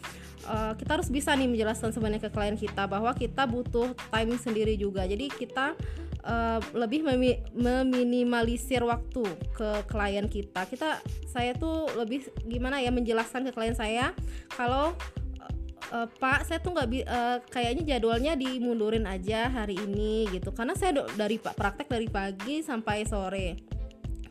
Uh, 0.46 0.72
kita 0.78 0.96
harus 0.96 1.10
bisa 1.10 1.34
nih 1.34 1.50
menjelaskan 1.50 1.90
sebenarnya 1.90 2.22
ke 2.25 2.30
klien 2.30 2.54
kita 2.54 2.87
bahwa 2.87 3.10
kita 3.12 3.42
butuh 3.44 3.90
time 4.14 4.38
sendiri 4.38 4.78
juga. 4.78 5.02
Jadi 5.02 5.28
kita 5.34 5.75
uh, 6.22 6.62
lebih 6.78 7.02
memi 7.02 7.42
meminimalisir 7.58 8.87
waktu 8.87 9.26
ke 9.58 9.82
klien 9.90 10.30
kita. 10.30 10.62
Kita 10.70 11.02
saya 11.26 11.58
tuh 11.58 11.90
lebih 11.98 12.30
gimana 12.46 12.78
ya 12.78 12.94
menjelaskan 12.94 13.50
ke 13.50 13.52
klien 13.52 13.75
saya 13.75 14.14
kalau 14.54 14.94
uh, 15.92 16.09
Pak 16.09 16.49
saya 16.49 16.59
tuh 16.61 16.73
nggak 16.76 16.88
uh, 17.09 17.38
kayaknya 17.49 17.97
jadwalnya 17.97 18.33
dimundurin 18.35 19.04
aja 19.09 19.49
hari 19.49 19.76
ini 19.78 20.28
gitu. 20.33 20.52
Karena 20.52 20.76
saya 20.76 21.04
dari 21.16 21.40
praktek 21.40 21.88
dari 21.88 22.09
pagi 22.09 22.61
sampai 22.61 23.04
sore. 23.09 23.49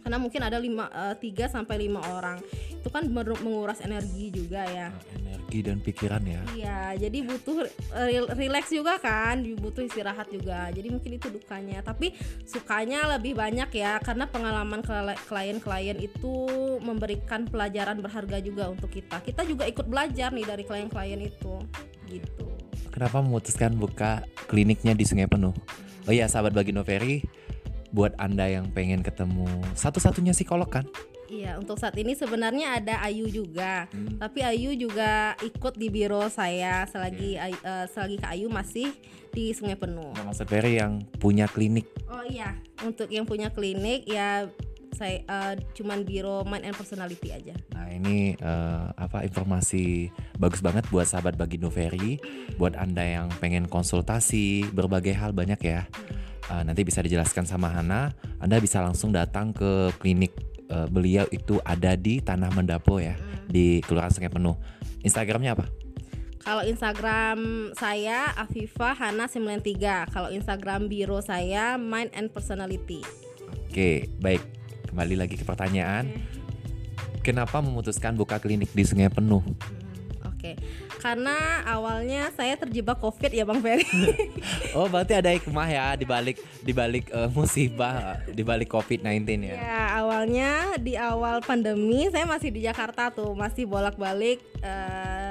Karena 0.01 0.23
mungkin 0.23 0.39
ada 0.39 0.55
lima 0.55 0.87
uh, 0.87 1.15
tiga 1.19 1.51
sampai 1.51 1.83
lima 1.83 1.99
orang 2.15 2.39
itu 2.87 2.95
kan 2.95 3.03
menguras 3.11 3.83
energi 3.83 4.31
juga 4.31 4.63
ya. 4.63 4.95
Energi 5.19 5.59
dan 5.59 5.83
pikiran 5.83 6.23
ya. 6.23 6.39
Iya 6.55 6.79
jadi 6.95 7.19
butuh 7.27 7.67
relax 8.31 8.71
juga 8.71 8.95
kan 8.95 9.43
butuh 9.43 9.83
istirahat 9.83 10.31
juga. 10.31 10.71
Jadi 10.71 10.87
mungkin 10.87 11.19
itu 11.19 11.27
dukanya. 11.27 11.83
Tapi 11.83 12.15
sukanya 12.47 13.19
lebih 13.19 13.35
banyak 13.35 13.67
ya 13.75 13.99
karena 13.99 14.23
pengalaman 14.31 14.79
klien-klien 15.27 15.99
itu 15.99 16.47
memberikan 16.79 17.43
pelajaran 17.43 17.99
berharga 17.99 18.39
juga 18.39 18.71
untuk 18.71 18.87
kita. 18.87 19.19
Kita 19.19 19.43
juga 19.43 19.67
ikut 19.67 19.83
belajar 19.83 20.31
nih 20.31 20.47
dari 20.47 20.63
klien-klien 20.63 21.19
itu. 21.19 21.59
Gitu. 22.07 22.47
Kenapa 22.95 23.19
memutuskan 23.19 23.75
buka 23.75 24.23
kliniknya 24.47 24.95
di 24.95 25.03
Sungai 25.03 25.27
Penuh? 25.27 25.51
Oh 26.07 26.15
iya 26.15 26.31
sahabat 26.31 26.55
bagi 26.55 26.71
Noveri 26.71 27.19
buat 27.91 28.15
anda 28.15 28.47
yang 28.47 28.71
pengen 28.71 29.03
ketemu 29.03 29.43
satu-satunya 29.75 30.31
psikolog 30.31 30.71
kan 30.71 30.87
Iya, 31.27 31.59
untuk 31.59 31.75
saat 31.75 31.95
ini 31.99 32.15
sebenarnya 32.15 32.79
ada 32.79 33.03
Ayu 33.03 33.27
juga, 33.27 33.91
hmm. 33.91 34.15
tapi 34.15 34.47
Ayu 34.47 34.79
juga 34.79 35.35
ikut 35.43 35.75
di 35.75 35.91
biro 35.91 36.23
saya 36.31 36.87
selagi 36.87 37.35
okay. 37.35 37.51
Ayu, 37.51 37.57
uh, 37.67 37.85
selagi 37.91 38.15
Kak 38.15 38.31
Ayu 38.31 38.47
masih 38.47 38.95
di 39.35 39.51
Sungai 39.51 39.75
Penuh. 39.75 40.15
Nah, 40.15 40.23
maksud 40.31 40.47
Ferry 40.47 40.79
yang 40.79 41.03
punya 41.19 41.51
klinik? 41.51 41.83
Oh 42.07 42.23
iya, 42.23 42.55
untuk 42.79 43.11
yang 43.11 43.27
punya 43.27 43.51
klinik 43.51 44.07
ya 44.07 44.47
saya 44.97 45.21
uh, 45.29 45.53
cuman 45.77 46.01
biro 46.07 46.41
mind 46.47 46.65
and 46.65 46.73
personality 46.73 47.29
aja. 47.29 47.53
Nah 47.75 47.85
ini 47.93 48.33
uh, 48.41 48.89
apa 48.97 49.21
informasi 49.21 50.09
bagus 50.41 50.65
banget 50.65 50.89
buat 50.89 51.05
sahabat 51.05 51.37
bagi 51.37 51.61
Ferry, 51.69 52.17
buat 52.57 52.73
anda 52.73 53.05
yang 53.05 53.29
pengen 53.37 53.69
konsultasi 53.69 54.65
berbagai 54.73 55.13
hal 55.13 55.37
banyak 55.37 55.59
ya. 55.61 55.85
Uh, 56.49 56.63
nanti 56.65 56.81
bisa 56.81 57.05
dijelaskan 57.05 57.45
sama 57.45 57.69
Hana. 57.69 58.15
Anda 58.41 58.57
bisa 58.57 58.81
langsung 58.81 59.13
datang 59.13 59.53
ke 59.53 59.93
klinik 60.01 60.33
uh, 60.71 60.87
beliau 60.87 61.25
itu 61.31 61.59
ada 61.63 61.95
di 61.95 62.19
Tanah 62.19 62.51
Mendapo 62.53 62.99
ya 62.99 63.15
hmm. 63.15 63.47
di 63.51 63.79
Kelurahan 63.83 64.11
Sungai 64.11 64.31
Penuh. 64.31 64.55
Instagramnya 65.03 65.55
apa? 65.55 65.65
Kalau 66.47 66.63
Instagram 66.63 67.71
saya 67.75 68.31
Afifa 68.39 68.95
Hana 68.95 69.27
93. 69.27 70.15
Kalau 70.15 70.31
Instagram 70.31 70.87
biro 70.87 71.19
saya 71.19 71.75
Mind 71.75 72.15
and 72.15 72.31
Personality. 72.31 73.03
Oke, 73.67 74.07
baik. 74.23 74.39
Kembali 74.87 75.19
lagi 75.19 75.35
ke 75.35 75.43
pertanyaan. 75.43 76.07
Kenapa 77.19 77.59
memutuskan 77.59 78.15
buka 78.15 78.39
klinik 78.39 78.71
di 78.71 78.87
Sungai 78.87 79.11
Penuh? 79.11 79.43
Hmm, 79.43 79.86
Oke. 80.55 80.95
Karena 80.97 81.61
awalnya 81.67 82.31
saya 82.33 82.55
terjebak 82.55 82.97
covid 83.03 83.31
ya 83.31 83.43
bang 83.43 83.59
Ferry. 83.59 83.87
Oh 84.77 84.85
berarti 84.85 85.17
ada 85.17 85.33
hikmah 85.33 85.67
ya 85.67 85.85
di 85.97 86.05
balik 86.05 86.37
di 86.61 86.69
balik 86.69 87.09
uh, 87.09 87.29
musibah 87.33 88.21
di 88.29 88.45
balik 88.45 88.69
covid 88.69 89.01
19 89.01 89.47
ya? 89.47 89.55
Ya 89.57 89.83
awalnya 89.99 90.51
di 90.77 90.93
awal 90.93 91.41
pandemi 91.41 92.05
saya 92.13 92.29
masih 92.29 92.53
di 92.53 92.61
Jakarta 92.63 93.09
tuh 93.09 93.33
masih 93.33 93.65
bolak 93.65 93.97
balik 93.97 94.39
uh, 94.61 95.26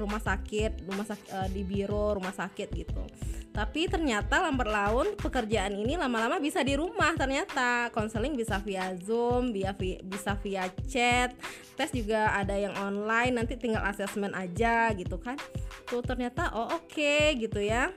rumah 0.00 0.18
sakit 0.18 0.88
rumah 0.88 1.06
sakit 1.06 1.28
uh, 1.30 1.48
di 1.52 1.62
biro 1.62 2.16
rumah 2.16 2.32
sakit 2.32 2.68
gitu 2.72 3.04
tapi 3.50 3.90
ternyata 3.90 4.40
lambat 4.40 4.68
laun 4.70 5.08
pekerjaan 5.18 5.74
ini 5.74 5.98
lama-lama 5.98 6.38
bisa 6.38 6.62
di 6.64 6.78
rumah 6.78 7.12
ternyata 7.18 7.90
konseling 7.90 8.38
bisa 8.38 8.62
via 8.62 8.94
zoom 8.96 9.52
via, 9.52 9.74
via 9.74 9.98
bisa 10.00 10.38
via 10.40 10.64
chat 10.88 11.34
tes 11.74 11.90
juga 11.92 12.32
ada 12.32 12.54
yang 12.56 12.72
online 12.78 13.36
nanti 13.36 13.58
tinggal 13.60 13.84
asesmen 13.84 14.32
aja 14.32 14.88
gitu 14.96 15.18
kan 15.18 15.36
tuh 15.84 16.00
ternyata 16.00 16.54
oh 16.54 16.80
oke 16.80 16.88
okay, 16.88 17.36
gitu 17.36 17.60
ya 17.60 17.92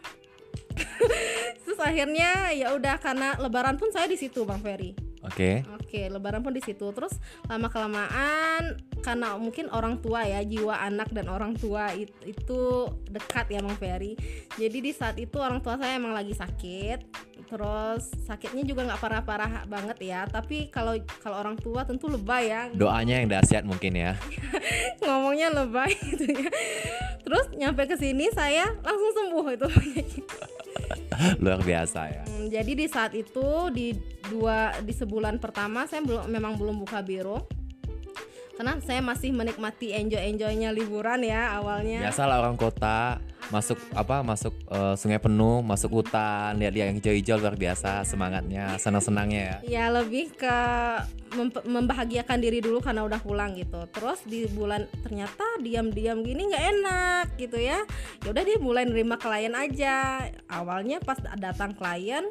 terus 1.63 1.79
akhirnya 1.79 2.51
ya 2.51 2.73
udah 2.73 2.97
karena 2.97 3.37
lebaran 3.37 3.77
pun 3.77 3.93
saya 3.93 4.09
di 4.09 4.17
situ 4.17 4.43
bang 4.43 4.59
Ferry 4.59 5.13
Oke. 5.23 5.63
Okay. 5.63 5.71
Oke, 5.71 5.87
okay, 5.87 6.05
lebaran 6.11 6.43
pun 6.43 6.51
di 6.51 6.59
situ. 6.59 6.83
Terus 6.91 7.15
lama 7.47 7.71
kelamaan 7.71 8.75
karena 9.03 9.35
mungkin 9.35 9.67
orang 9.67 9.99
tua 9.99 10.23
ya, 10.23 10.39
jiwa 10.41 10.79
anak 10.79 11.11
dan 11.11 11.27
orang 11.27 11.59
tua 11.59 11.91
itu, 11.91 12.15
itu 12.23 12.61
dekat 13.11 13.51
ya 13.51 13.59
Bang 13.59 13.75
Ferry. 13.75 14.15
Jadi 14.55 14.77
di 14.79 14.91
saat 14.95 15.19
itu 15.19 15.35
orang 15.43 15.59
tua 15.59 15.75
saya 15.75 15.99
emang 15.99 16.15
lagi 16.15 16.31
sakit. 16.31 17.03
Terus 17.51 18.09
sakitnya 18.23 18.63
juga 18.63 18.87
nggak 18.87 19.01
parah-parah 19.03 19.67
banget 19.67 19.99
ya. 20.07 20.23
Tapi 20.23 20.71
kalau 20.71 20.95
kalau 21.19 21.43
orang 21.43 21.59
tua 21.59 21.83
tentu 21.83 22.07
lebay 22.07 22.49
ya. 22.49 22.71
Doanya 22.71 23.19
yang 23.19 23.27
dahsyat 23.27 23.67
mungkin 23.67 23.99
ya. 23.99 24.15
Ngomongnya 25.03 25.51
lebay 25.51 25.91
gitu 26.15 26.31
ya. 26.31 26.49
Terus 27.21 27.51
nyampe 27.59 27.83
ke 27.85 27.99
sini 27.99 28.31
saya 28.31 28.71
langsung 28.81 29.11
sembuh 29.11 29.45
itu 29.51 29.67
luar 31.43 31.61
biasa 31.61 32.01
ya. 32.09 32.23
Hmm, 32.25 32.47
jadi 32.49 32.71
di 32.73 32.85
saat 32.87 33.13
itu 33.13 33.69
di 33.69 33.93
dua 34.31 34.73
di 34.81 34.95
sebulan 34.95 35.37
pertama 35.37 35.85
saya 35.85 36.01
belum 36.01 36.31
memang 36.31 36.55
belum 36.55 36.79
buka 36.81 37.03
biro 37.03 37.62
karena 38.53 38.77
saya 38.85 39.01
masih 39.01 39.33
menikmati 39.33 39.97
enjoy 39.97 40.21
enjoynya 40.21 40.69
liburan 40.69 41.25
ya 41.25 41.57
awalnya. 41.57 42.05
Biasalah 42.05 42.41
orang 42.45 42.57
kota 42.57 43.17
masuk 43.51 43.75
apa 43.91 44.23
masuk 44.23 44.55
uh, 44.71 44.95
sungai 44.95 45.19
penuh 45.19 45.59
masuk 45.59 45.99
hutan 45.99 46.55
lihat-lihat 46.55 46.95
yang 46.95 46.97
hijau-hijau 47.01 47.37
luar 47.43 47.59
biasa 47.59 48.07
semangatnya 48.07 48.77
senang-senangnya 48.77 49.41
ya. 49.41 49.57
Ya 49.65 49.85
lebih 49.89 50.31
ke 50.37 50.57
membahagiakan 51.65 52.37
diri 52.37 52.61
dulu 52.61 52.77
karena 52.77 53.01
udah 53.03 53.17
pulang 53.19 53.57
gitu. 53.57 53.89
Terus 53.89 54.21
di 54.23 54.45
bulan 54.53 54.85
ternyata 55.01 55.43
diam-diam 55.59 56.21
gini 56.21 56.53
nggak 56.53 56.65
enak 56.77 57.25
gitu 57.41 57.57
ya. 57.57 57.81
Ya 58.21 58.27
udah 58.29 58.43
dia 58.45 58.57
mulai 58.61 58.85
nerima 58.85 59.17
klien 59.17 59.57
aja. 59.57 60.29
Awalnya 60.45 61.01
pas 61.01 61.17
datang 61.41 61.73
klien 61.73 62.29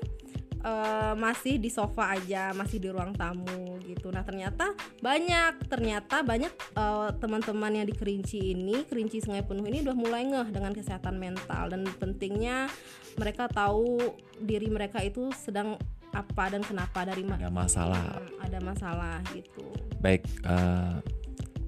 uh, 0.62 1.14
masih 1.19 1.59
di 1.59 1.69
sofa 1.69 2.16
aja, 2.16 2.54
masih 2.57 2.78
di 2.78 2.88
ruang 2.88 3.12
tamu 3.14 3.78
gitu. 3.85 4.09
Nah 4.11 4.25
ternyata 4.26 4.75
banyak, 5.02 5.66
ternyata 5.69 6.23
banyak 6.23 6.50
uh, 6.78 7.11
teman-teman 7.19 7.83
yang 7.83 7.87
di 7.87 7.95
Kerinci 7.95 8.54
ini, 8.57 8.87
Kerinci 8.87 9.23
Sungai 9.23 9.45
Penuh 9.45 9.66
ini 9.66 9.83
udah 9.85 9.97
mulai 9.97 10.26
ngeh 10.26 10.49
dengan 10.50 10.73
kesehatan 10.73 11.19
mental 11.19 11.71
dan 11.71 11.87
pentingnya 11.99 12.71
mereka 13.19 13.47
tahu 13.50 14.16
diri 14.40 14.73
mereka 14.73 15.04
itu 15.04 15.28
sedang 15.37 15.76
apa 16.12 16.45
dan 16.52 16.62
kenapa 16.64 17.04
dari 17.04 17.25
mana. 17.25 17.40
Ada 17.49 17.52
masalah. 17.52 18.04
Hmm, 18.16 18.45
ada 18.45 18.59
masalah 18.61 19.16
gitu. 19.33 19.64
Baik, 20.00 20.25
uh, 20.45 20.99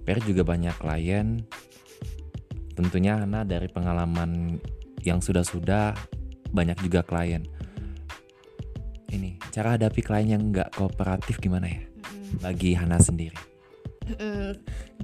Per 0.04 0.20
juga 0.20 0.44
banyak 0.44 0.76
klien. 0.76 1.40
Tentunya 2.74 3.22
Hana 3.22 3.46
dari 3.46 3.70
pengalaman 3.70 4.58
yang 5.00 5.22
sudah-sudah 5.22 5.94
banyak 6.50 6.76
juga 6.82 7.06
klien 7.06 7.53
ini 9.14 9.38
cara 9.54 9.78
hadapi 9.78 10.02
klien 10.02 10.34
yang 10.34 10.42
nggak 10.50 10.74
kooperatif 10.74 11.38
gimana 11.38 11.70
ya 11.70 11.80
mm-hmm. 11.80 12.42
bagi 12.42 12.74
Hana 12.74 12.98
sendiri? 12.98 13.54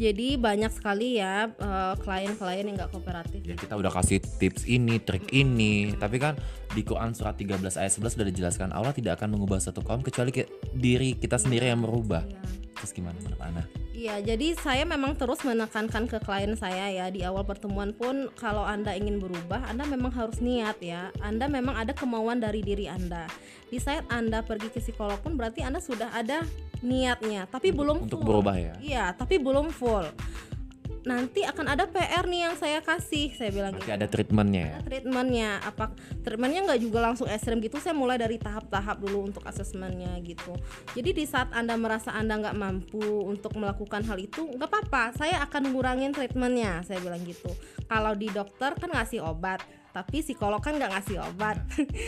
Jadi 0.01 0.41
banyak 0.41 0.73
sekali 0.73 1.21
ya 1.21 1.49
uh, 1.61 1.93
klien-klien 2.01 2.65
yang 2.65 2.77
nggak 2.77 2.93
kooperatif. 2.93 3.41
Ya 3.45 3.57
kita 3.57 3.77
udah 3.77 3.93
kasih 3.93 4.21
tips 4.21 4.65
ini, 4.65 5.01
trik 5.01 5.29
ini, 5.33 5.93
tapi 5.97 6.17
kan 6.21 6.37
di 6.73 6.85
Quran 6.85 7.13
surat 7.13 7.37
13 7.37 7.61
ayat 7.81 7.93
11 7.93 8.17
sudah 8.17 8.27
dijelaskan 8.29 8.69
Allah 8.73 8.93
tidak 8.97 9.21
akan 9.21 9.37
mengubah 9.37 9.61
satu 9.61 9.85
kaum 9.85 10.01
kecuali 10.01 10.33
ke, 10.33 10.49
diri 10.73 11.17
kita 11.17 11.41
sendiri 11.41 11.69
yang 11.69 11.85
merubah. 11.85 12.25
Iya. 12.25 12.60
Terus 12.81 12.97
gimana 12.97 13.21
menurut 13.21 13.41
Ana? 13.45 13.63
Iya, 13.93 14.25
jadi 14.25 14.57
saya 14.57 14.89
memang 14.89 15.13
terus 15.21 15.45
menekankan 15.45 16.09
ke 16.09 16.17
klien 16.25 16.57
saya 16.57 16.89
ya 16.89 17.07
di 17.13 17.21
awal 17.21 17.45
pertemuan 17.45 17.93
pun 17.93 18.33
kalau 18.41 18.65
Anda 18.65 18.97
ingin 18.97 19.21
berubah, 19.21 19.69
Anda 19.69 19.85
memang 19.85 20.17
harus 20.17 20.41
niat 20.41 20.81
ya. 20.81 21.13
Anda 21.21 21.45
memang 21.53 21.77
ada 21.77 21.93
kemauan 21.93 22.41
dari 22.41 22.65
diri 22.65 22.89
Anda. 22.89 23.29
Di 23.69 23.77
saat 23.77 24.09
Anda 24.09 24.41
pergi 24.41 24.73
ke 24.73 24.81
psikolog 24.81 25.21
pun 25.21 25.37
berarti 25.37 25.61
Anda 25.61 25.85
sudah 25.85 26.09
ada 26.17 26.41
niatnya, 26.81 27.45
tapi 27.53 27.69
untuk, 27.69 27.79
belum 27.85 27.97
untuk 28.09 28.19
full. 28.25 28.29
berubah 28.33 28.57
ya. 28.57 28.75
Iya, 28.81 29.05
tapi 29.13 29.37
belum 29.37 29.69
full 29.69 30.09
nanti 31.05 31.41
akan 31.47 31.67
ada 31.73 31.85
PR 31.89 32.25
nih 32.29 32.41
yang 32.51 32.55
saya 32.57 32.85
kasih. 32.85 33.33
Saya 33.37 33.51
bilang 33.53 33.73
Berarti 33.77 33.89
gitu. 33.89 33.97
ada 33.97 34.07
treatmentnya 34.09 34.63
ya. 34.63 34.73
ada 34.77 34.83
treatmentnya. 34.85 35.51
Apa 35.65 35.85
treatmentnya 36.23 36.61
nggak 36.69 36.81
juga 36.81 36.99
langsung 37.01 37.27
ekstrem 37.29 37.59
gitu. 37.65 37.77
Saya 37.81 37.97
mulai 37.97 38.17
dari 38.21 38.37
tahap-tahap 38.37 39.01
dulu 39.01 39.29
untuk 39.33 39.43
asesmennya 39.45 40.17
gitu. 40.25 40.53
Jadi 40.93 41.11
di 41.17 41.25
saat 41.25 41.53
anda 41.57 41.77
merasa 41.77 42.13
anda 42.13 42.37
nggak 42.37 42.57
mampu 42.57 43.25
untuk 43.25 43.57
melakukan 43.57 44.05
hal 44.05 44.19
itu 44.21 44.45
nggak 44.45 44.69
apa-apa. 44.69 45.17
Saya 45.17 45.41
akan 45.45 45.73
ngurangin 45.73 46.13
treatmentnya. 46.13 46.85
Saya 46.85 47.01
bilang 47.01 47.23
gitu. 47.25 47.49
Kalau 47.89 48.13
di 48.15 48.29
dokter 48.31 48.77
kan 48.77 48.91
ngasih 48.93 49.25
obat 49.25 49.63
tapi 49.91 50.23
psikolog 50.23 50.63
kan 50.63 50.79
nggak 50.79 50.93
ngasih 50.95 51.19
obat. 51.19 51.59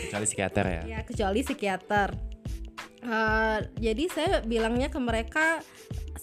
Kecuali 0.07 0.25
psikiater 0.25 0.65
ya. 0.65 0.81
ya 0.87 0.99
kecuali 1.03 1.39
psikiater. 1.43 2.09
Eh, 3.03 3.59
jadi 3.83 4.03
saya 4.07 4.33
bilangnya 4.47 4.87
ke 4.87 4.95
mereka 4.95 5.59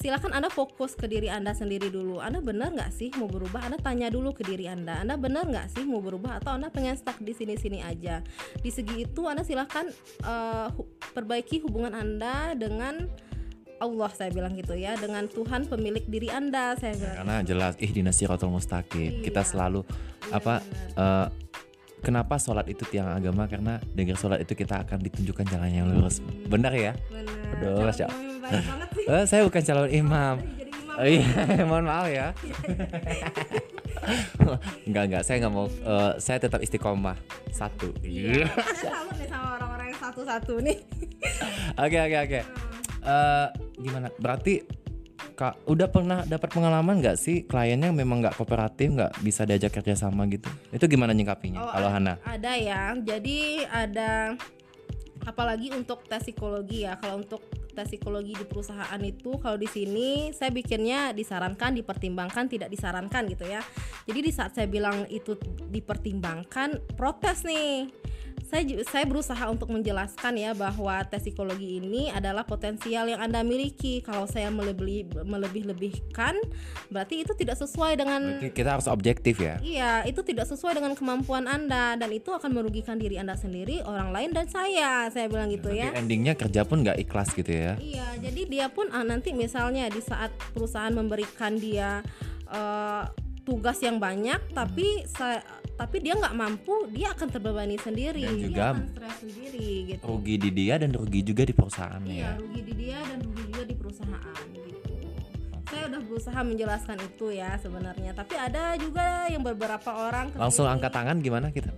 silakan 0.01 0.33
anda 0.33 0.49
fokus 0.49 0.97
ke 0.97 1.05
diri 1.05 1.29
anda 1.29 1.53
sendiri 1.53 1.93
dulu. 1.93 2.19
Anda 2.19 2.41
benar 2.41 2.73
nggak 2.73 2.91
sih 2.91 3.13
mau 3.15 3.29
berubah? 3.29 3.69
Anda 3.69 3.77
tanya 3.77 4.09
dulu 4.09 4.33
ke 4.33 4.41
diri 4.41 4.65
anda. 4.65 4.97
Anda 4.99 5.15
benar 5.15 5.45
nggak 5.45 5.69
sih 5.71 5.85
mau 5.85 6.01
berubah 6.01 6.41
atau 6.41 6.57
anda 6.57 6.73
pengen 6.73 6.97
stuck 6.97 7.21
di 7.21 7.31
sini 7.31 7.55
sini 7.55 7.85
aja? 7.85 8.25
Di 8.57 8.73
segi 8.73 9.05
itu 9.05 9.29
anda 9.29 9.45
silahkan 9.45 9.93
eh, 10.25 10.67
hu- 10.73 10.89
perbaiki 11.13 11.61
hubungan 11.61 11.93
anda 11.93 12.57
dengan 12.57 13.05
Allah 13.77 14.09
saya 14.13 14.33
bilang 14.33 14.57
gitu 14.57 14.73
ya. 14.73 14.97
Dengan 14.97 15.29
Tuhan 15.29 15.69
pemilik 15.69 16.05
diri 16.05 16.33
anda 16.33 16.73
saya 16.75 16.97
bilang. 16.97 17.17
Karena 17.21 17.37
jelas 17.45 17.73
ih 17.77 17.93
dinasiratul 17.93 18.49
mustaqim. 18.49 19.21
Kita 19.21 19.45
Iya. 19.45 19.49
selalu 19.53 19.81
apa 20.33 20.65
eh, 20.97 21.27
kenapa 22.01 22.41
sholat 22.41 22.65
itu 22.73 22.89
tiang 22.89 23.13
agama? 23.13 23.45
Karena 23.45 23.77
dengan 23.93 24.17
sholat 24.17 24.41
itu 24.41 24.57
kita 24.57 24.81
akan 24.81 24.97
ditunjukkan 24.97 25.45
jalan 25.45 25.69
yang 25.69 25.87
lurus. 25.93 26.25
Benar 26.49 26.73
ya? 26.73 26.97
benar. 27.13 27.93
Calon 27.93 28.30
Eh, 29.01 29.25
saya 29.25 29.43
bukan 29.43 29.63
calon 29.63 29.91
imam. 29.91 30.37
Oh, 30.95 31.07
iya, 31.07 31.25
mohon 31.69 31.87
maaf 31.87 32.07
ya. 32.07 32.35
enggak 34.89 35.03
enggak, 35.07 35.23
saya 35.23 35.37
nggak 35.41 35.55
mau. 35.55 35.67
eh, 35.69 36.13
saya 36.19 36.39
tetap 36.39 36.61
istiqomah 36.61 37.17
satu. 37.51 37.95
Iya. 38.03 38.49
saya 38.75 39.01
salut 39.01 39.17
nih 39.17 39.29
sama 39.29 39.49
orang-orang 39.57 39.87
yang 39.93 40.01
satu-satu 40.01 40.55
nih 40.61 40.79
Oke 41.85 41.99
oke 42.01 42.17
oke. 42.21 42.41
Eh, 43.01 43.47
gimana? 43.79 44.09
Berarti 44.17 44.61
kak 45.33 45.65
udah 45.65 45.89
pernah 45.89 46.21
dapat 46.29 46.53
pengalaman 46.53 47.01
nggak 47.01 47.17
sih 47.17 47.49
kliennya 47.49 47.93
memang 47.93 48.21
nggak 48.21 48.37
kooperatif, 48.37 48.93
nggak 48.93 49.13
bisa 49.25 49.49
diajak 49.49 49.73
kerja 49.73 49.97
sama 49.97 50.29
gitu? 50.29 50.49
Itu 50.69 50.85
gimana 50.85 51.17
nyingkapinya? 51.17 51.61
Oh, 51.61 51.71
Kalau 51.73 51.89
Hana? 51.89 52.21
Ada 52.25 52.53
ya. 52.61 52.83
Jadi 53.01 53.65
ada 53.65 54.37
apalagi 55.25 55.73
untuk 55.73 56.05
tes 56.05 56.25
psikologi 56.25 56.85
ya. 56.85 56.97
Kalau 57.01 57.21
untuk 57.21 57.41
tes 57.75 57.87
psikologi 57.91 58.35
di 58.35 58.47
perusahaan 58.47 59.01
itu 59.03 59.39
kalau 59.39 59.57
di 59.61 59.69
sini 59.71 60.31
saya 60.35 60.51
bikinnya 60.51 61.15
disarankan, 61.15 61.77
dipertimbangkan, 61.79 62.51
tidak 62.51 62.69
disarankan 62.71 63.29
gitu 63.31 63.47
ya. 63.47 63.63
Jadi 64.07 64.21
di 64.21 64.33
saat 64.33 64.57
saya 64.57 64.67
bilang 64.67 65.07
itu 65.11 65.37
dipertimbangkan, 65.71 66.97
protes 66.99 67.47
nih. 67.47 68.00
Saya 68.51 68.67
saya 68.83 69.07
berusaha 69.07 69.47
untuk 69.47 69.71
menjelaskan 69.71 70.35
ya 70.35 70.51
bahwa 70.59 71.07
tes 71.07 71.23
psikologi 71.23 71.79
ini 71.79 72.11
adalah 72.11 72.43
potensial 72.43 73.07
yang 73.07 73.23
Anda 73.23 73.47
miliki. 73.47 74.03
Kalau 74.03 74.27
saya 74.27 74.51
melebih 74.51 75.07
melebih-lebihkan 75.23 76.35
berarti 76.91 77.23
itu 77.23 77.31
tidak 77.39 77.63
sesuai 77.63 77.95
dengan 77.95 78.43
Berarti 78.43 78.51
kita 78.51 78.75
harus 78.75 78.91
objektif 78.91 79.39
ya. 79.39 79.63
Iya, 79.63 80.03
itu 80.11 80.19
tidak 80.27 80.51
sesuai 80.51 80.83
dengan 80.83 80.99
kemampuan 80.99 81.47
Anda 81.47 81.95
dan 81.95 82.11
itu 82.11 82.35
akan 82.35 82.51
merugikan 82.51 82.99
diri 82.99 83.23
Anda 83.23 83.39
sendiri, 83.39 83.87
orang 83.87 84.11
lain 84.11 84.35
dan 84.35 84.51
saya. 84.51 85.07
Saya 85.15 85.31
bilang 85.31 85.55
gitu 85.55 85.71
ya. 85.71 85.95
Tapi 85.95 86.03
endingnya 86.03 86.35
kerja 86.35 86.67
pun 86.67 86.83
nggak 86.83 86.99
ikhlas 87.07 87.31
gitu 87.39 87.55
ya. 87.55 87.79
Iya, 87.79 88.19
jadi 88.19 88.43
dia 88.51 88.67
pun 88.67 88.91
ah, 88.91 89.07
nanti 89.07 89.31
misalnya 89.31 89.87
di 89.87 90.03
saat 90.03 90.35
perusahaan 90.51 90.91
memberikan 90.91 91.55
dia 91.55 92.03
eh, 92.51 93.30
tugas 93.51 93.83
yang 93.83 93.99
banyak, 93.99 94.39
tapi 94.55 95.03
saya 95.11 95.43
tapi 95.75 95.99
dia 95.99 96.15
nggak 96.15 96.37
mampu, 96.37 96.87
dia 96.95 97.11
akan 97.11 97.29
terbebani 97.33 97.75
sendiri, 97.81 98.23
Dan 98.23 98.37
dia 98.37 98.47
juga 98.47 98.65
akan 98.71 98.87
stres 98.95 99.17
sendiri 99.27 99.69
gitu. 99.91 100.03
Rugi 100.07 100.35
di 100.39 100.51
dia 100.55 100.75
dan 100.79 100.91
rugi 100.95 101.21
juga 101.27 101.43
di 101.43 101.55
perusahaannya 101.57 102.15
Iya, 102.15 102.23
ya. 102.23 102.33
rugi 102.39 102.61
di 102.63 102.75
dia 102.79 102.99
dan 103.03 103.19
rugi 103.27 103.43
juga 103.51 103.65
di 103.67 103.75
perusahaan 103.75 104.45
gitu. 104.55 104.79
Saya 105.67 105.83
udah 105.91 106.01
berusaha 106.05 106.41
menjelaskan 106.47 106.99
itu 107.01 107.27
ya 107.35 107.51
sebenarnya, 107.59 108.11
tapi 108.15 108.35
ada 108.39 108.63
juga 108.79 109.27
yang 109.33 109.43
beberapa 109.43 109.91
orang 109.91 110.31
Langsung 110.37 110.69
angkat 110.71 110.93
tangan 110.95 111.17
gimana 111.19 111.51
kita? 111.51 111.73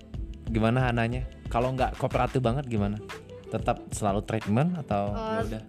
Gimana 0.52 0.90
Hananya? 0.90 1.24
Kalau 1.48 1.72
nggak 1.72 1.96
kooperatif 1.96 2.44
banget 2.44 2.68
gimana? 2.68 3.00
Tetap 3.48 3.80
selalu 3.94 4.20
treatment 4.28 4.76
atau 4.82 5.14
ya 5.14 5.40
udah? 5.46 5.62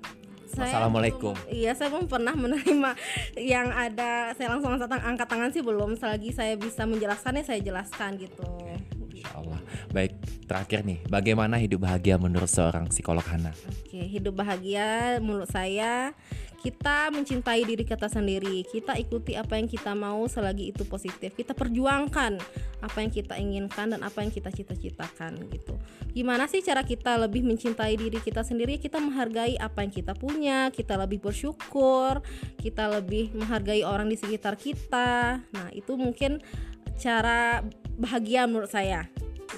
Saya 0.53 0.69
Assalamualaikum. 0.69 1.33
iya, 1.49 1.73
saya 1.73 1.89
belum 1.89 2.05
pernah 2.05 2.37
menerima 2.37 2.93
yang 3.41 3.73
ada. 3.73 4.37
Saya 4.37 4.53
langsung 4.53 4.77
angkat 4.77 5.25
tangan 5.25 5.49
sih 5.49 5.65
belum. 5.65 5.97
Selagi 5.97 6.29
saya 6.29 6.53
bisa 6.53 6.85
menjelaskannya, 6.85 7.41
saya 7.41 7.57
jelaskan 7.57 8.21
gitu. 8.21 8.45
Insya 9.09 9.33
Allah. 9.33 9.59
Baik, 9.89 10.13
terakhir 10.45 10.85
nih, 10.85 10.99
bagaimana 11.09 11.57
hidup 11.57 11.89
bahagia 11.89 12.21
menurut 12.21 12.49
seorang 12.49 12.85
psikolog 12.93 13.25
Hana? 13.25 13.49
Oke, 13.81 14.05
hidup 14.05 14.37
bahagia 14.37 15.17
menurut 15.17 15.49
saya 15.49 16.13
kita 16.63 17.11
mencintai 17.11 17.67
diri 17.67 17.83
kita 17.83 18.07
sendiri. 18.07 18.63
Kita 18.63 18.95
ikuti 18.95 19.35
apa 19.35 19.59
yang 19.59 19.67
kita 19.67 19.91
mau 19.91 20.23
selagi 20.31 20.71
itu 20.71 20.87
positif. 20.87 21.35
Kita 21.35 21.51
perjuangkan 21.51 22.39
apa 22.79 22.97
yang 23.03 23.11
kita 23.11 23.35
inginkan 23.35 23.91
dan 23.91 23.99
apa 23.99 24.23
yang 24.23 24.31
kita 24.31 24.47
cita-citakan 24.47 25.43
gitu. 25.51 25.75
Gimana 26.15 26.47
sih 26.47 26.63
cara 26.63 26.87
kita 26.87 27.19
lebih 27.19 27.43
mencintai 27.43 27.99
diri 27.99 28.23
kita 28.23 28.47
sendiri? 28.47 28.79
Kita 28.79 29.03
menghargai 29.03 29.59
apa 29.59 29.83
yang 29.83 29.91
kita 29.91 30.15
punya, 30.15 30.71
kita 30.71 30.95
lebih 30.95 31.19
bersyukur, 31.19 32.23
kita 32.55 32.87
lebih 32.87 33.35
menghargai 33.35 33.83
orang 33.83 34.07
di 34.07 34.15
sekitar 34.15 34.55
kita. 34.55 35.43
Nah, 35.43 35.67
itu 35.75 35.99
mungkin 35.99 36.39
cara 36.95 37.59
bahagia 37.99 38.47
menurut 38.47 38.71
saya 38.71 39.11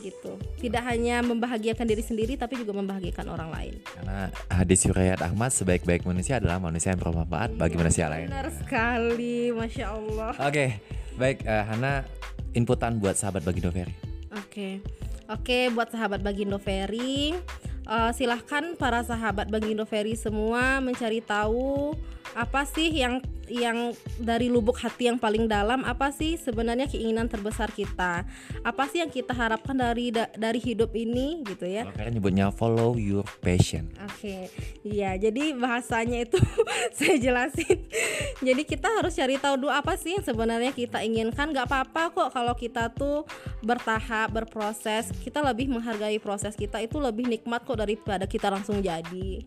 gitu. 0.05 0.37
Tidak 0.61 0.83
hanya 0.85 1.25
membahagiakan 1.25 1.85
diri 1.89 2.03
sendiri 2.05 2.33
tapi 2.37 2.61
juga 2.61 2.77
membahagiakan 2.77 3.25
orang 3.25 3.49
lain. 3.49 3.73
Karena 3.81 4.29
hadis 4.53 4.85
Yurayat 4.85 5.25
Ahmad 5.25 5.49
sebaik-baik 5.49 6.05
manusia 6.05 6.37
adalah 6.37 6.61
manusia 6.61 6.93
yang 6.93 7.01
bermanfaat 7.01 7.57
bagi 7.57 7.75
manusia 7.75 8.05
lain. 8.05 8.29
Benar 8.29 8.53
sekali, 8.53 9.49
masya 9.49 9.85
Allah. 9.97 10.33
Oke, 10.37 10.77
baik 11.17 11.41
eh, 11.41 11.63
Hana 11.65 12.05
inputan 12.53 13.01
buat 13.01 13.17
sahabat 13.17 13.41
Bagindo 13.41 13.73
Ferry. 13.73 13.93
Oke, 14.35 14.83
oke 15.25 15.59
buat 15.73 15.89
sahabat 15.89 16.21
Bagindo 16.21 16.61
Ferry, 16.61 17.33
eh, 17.89 18.11
silahkan 18.13 18.77
para 18.77 19.01
sahabat 19.01 19.49
Bagindo 19.49 19.83
Ferry 19.89 20.13
semua 20.13 20.79
mencari 20.79 21.19
tahu 21.25 21.97
apa 22.35 22.67
sih 22.67 22.91
yang 22.91 23.23
yang 23.51 23.93
dari 24.17 24.49
lubuk 24.49 24.79
hati 24.81 25.07
yang 25.09 25.21
paling 25.21 25.45
dalam 25.45 25.85
apa 25.85 26.09
sih 26.09 26.37
sebenarnya 26.39 26.89
keinginan 26.89 27.29
terbesar 27.29 27.69
kita 27.69 28.25
apa 28.65 28.83
sih 28.89 29.03
yang 29.05 29.11
kita 29.13 29.31
harapkan 29.35 29.77
dari 29.77 30.09
da- 30.09 30.31
dari 30.33 30.57
hidup 30.57 30.91
ini 30.97 31.45
gitu 31.45 31.65
ya 31.65 31.85
Ferry 31.95 32.15
nyebutnya 32.15 32.49
follow 32.49 32.95
your 32.97 33.25
passion. 33.43 33.91
Oke, 34.01 34.49
iya. 34.81 35.13
Jadi 35.19 35.53
bahasanya 35.53 36.25
itu 36.25 36.39
saya 36.97 37.15
jelasin. 37.19 37.85
Jadi 38.41 38.61
kita 38.63 38.89
harus 38.89 39.13
cari 39.13 39.35
tahu 39.37 39.67
dulu 39.67 39.71
apa 39.71 39.99
sih 39.99 40.17
yang 40.17 40.25
sebenarnya 40.25 40.71
kita 40.71 41.03
inginkan. 41.03 41.51
Gak 41.53 41.67
apa-apa 41.69 42.11
kok 42.11 42.29
kalau 42.33 42.53
kita 42.57 42.89
tuh 42.91 43.27
bertahap, 43.61 44.33
berproses. 44.33 45.11
Kita 45.21 45.43
lebih 45.43 45.69
menghargai 45.69 46.17
proses 46.17 46.57
kita 46.57 46.81
itu 46.81 46.97
lebih 46.97 47.27
nikmat 47.27 47.61
kok 47.63 47.77
daripada 47.77 48.25
kita 48.25 48.49
langsung 48.49 48.79
jadi. 48.81 49.43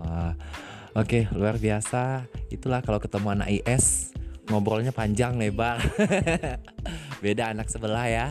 Wah, 0.00 0.32
oke 0.96 1.30
luar 1.34 1.56
biasa. 1.56 2.26
Itulah 2.50 2.82
kalau 2.82 2.98
ketemu 2.98 3.28
anak 3.38 3.48
IS 3.50 4.14
ngobrolnya 4.50 4.90
panjang 4.90 5.38
lebar. 5.38 5.78
Beda 7.22 7.54
anak 7.54 7.70
sebelah 7.70 8.06
ya. 8.10 8.26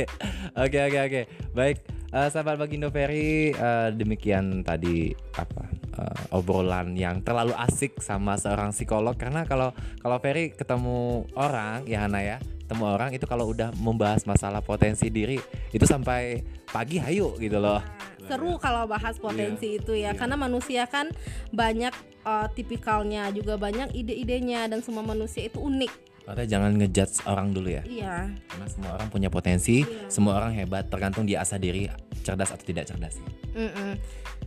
Oke 0.62 0.78
oke 0.88 0.98
oke. 1.08 1.22
Baik, 1.52 1.76
eh, 2.12 2.28
sahabat 2.28 2.56
Bagindo 2.56 2.88
Ferry 2.88 3.50
eh, 3.52 3.88
demikian 3.92 4.62
tadi 4.62 5.10
apa 5.36 5.68
eh, 6.00 6.36
obrolan 6.36 6.94
yang 6.94 7.20
terlalu 7.24 7.52
asik 7.56 7.98
sama 8.00 8.36
seorang 8.36 8.70
psikolog 8.70 9.16
karena 9.16 9.48
kalau 9.48 9.72
kalau 10.00 10.16
Ferry 10.20 10.52
ketemu 10.52 11.28
orang 11.36 11.84
ya 11.88 12.04
Hana 12.04 12.20
ya 12.24 12.38
ketemu 12.66 12.84
orang 12.98 13.10
itu 13.14 13.24
kalau 13.30 13.46
udah 13.54 13.70
membahas 13.78 14.26
masalah 14.26 14.58
potensi 14.58 15.06
diri 15.06 15.38
itu 15.70 15.86
sampai 15.86 16.42
pagi 16.66 16.98
hayu 16.98 17.38
gitu 17.38 17.62
loh. 17.62 17.78
Seru 18.26 18.58
kalau 18.58 18.84
bahas 18.86 19.16
potensi 19.16 19.78
itu 19.78 19.94
ya, 19.94 20.10
Iya. 20.12 20.18
karena 20.18 20.36
manusia 20.36 20.84
kan 20.86 21.10
banyak 21.50 21.94
eh, 22.26 22.48
tipikalnya, 22.58 23.30
juga 23.30 23.54
banyak 23.54 23.94
ide-idenya 23.94 24.66
dan 24.66 24.82
semua 24.82 25.06
manusia 25.06 25.46
itu 25.46 25.62
unik. 25.62 25.92
Makanya 26.26 26.48
jangan 26.58 26.70
ngejudge 26.74 27.22
orang 27.22 27.54
dulu 27.54 27.70
ya. 27.70 27.82
Iya. 27.86 28.34
Karena 28.50 28.66
semua 28.66 28.90
orang 28.98 29.08
punya 29.08 29.30
potensi, 29.30 29.86
Iya. 29.86 30.10
semua 30.10 30.42
orang 30.42 30.58
hebat, 30.58 30.90
tergantung 30.90 31.22
dia 31.22 31.46
asah 31.46 31.54
diri 31.54 31.86
cerdas 32.26 32.50
atau 32.50 32.66
tidak 32.66 32.90
cerdas. 32.90 33.22
Mm-mm. 33.54 33.94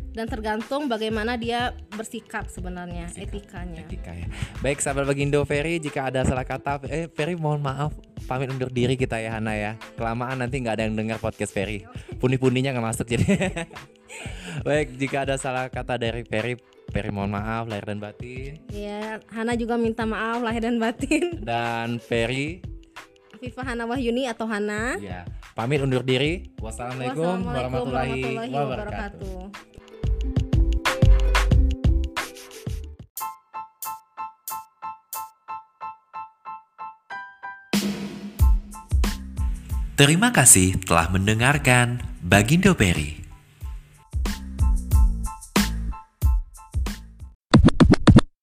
Dan 0.09 0.25
tergantung 0.25 0.89
bagaimana 0.89 1.37
dia 1.37 1.71
bersikap 1.93 2.49
sebenarnya, 2.49 3.07
Bersikap, 3.07 3.29
etikanya. 3.29 3.81
Etika 3.85 4.11
ya. 4.11 4.27
Baik, 4.59 4.81
sahabat 4.81 5.05
Bagindo 5.05 5.39
Ferry, 5.45 5.77
jika 5.77 6.09
ada 6.09 6.25
salah 6.25 6.43
kata, 6.43 6.81
eh 6.89 7.05
Ferry 7.13 7.37
mohon 7.37 7.61
maaf, 7.61 7.93
pamit 8.25 8.49
undur 8.49 8.73
diri 8.73 8.97
kita 8.97 9.21
ya 9.21 9.37
Hana 9.37 9.53
ya. 9.53 9.71
Kelamaan 9.95 10.41
nanti 10.41 10.59
nggak 10.59 10.75
ada 10.81 10.83
yang 10.89 10.97
dengar 10.97 11.21
podcast 11.21 11.53
Ferry. 11.53 11.85
Pundi-pundinya 12.17 12.73
nggak 12.73 12.87
masuk 12.89 13.05
jadi. 13.05 13.25
Baik, 14.67 14.97
jika 14.97 15.29
ada 15.29 15.37
salah 15.37 15.69
kata 15.69 16.01
dari 16.01 16.25
Ferry, 16.25 16.57
Peri 16.89 17.13
mohon 17.13 17.29
maaf 17.29 17.69
lahir 17.69 17.85
dan 17.85 18.01
batin. 18.01 18.57
Ya, 18.73 19.21
Hana 19.29 19.53
juga 19.53 19.77
minta 19.77 20.09
maaf 20.09 20.41
lahir 20.41 20.65
dan 20.65 20.81
batin. 20.81 21.37
Dan 21.47 22.01
Peri 22.01 22.65
Viva 23.39 23.63
Hana 23.63 23.87
Wahyuni 23.87 24.27
atau 24.27 24.43
Hana. 24.49 24.99
ya 24.99 25.23
pamit 25.55 25.79
undur 25.79 26.03
diri. 26.03 26.49
Wassalamualaikum, 26.59 27.23
Wassalamualaikum 27.23 27.45
warahmatullahi, 27.45 28.09
warahmatullahi 28.09 28.51
wabarakatuh. 28.51 29.37
wabarakatuh. 29.37 29.78
Terima 39.99 40.31
kasih 40.31 40.79
telah 40.87 41.11
mendengarkan 41.11 41.99
Bagindo 42.23 42.71
Peri. 42.71 43.28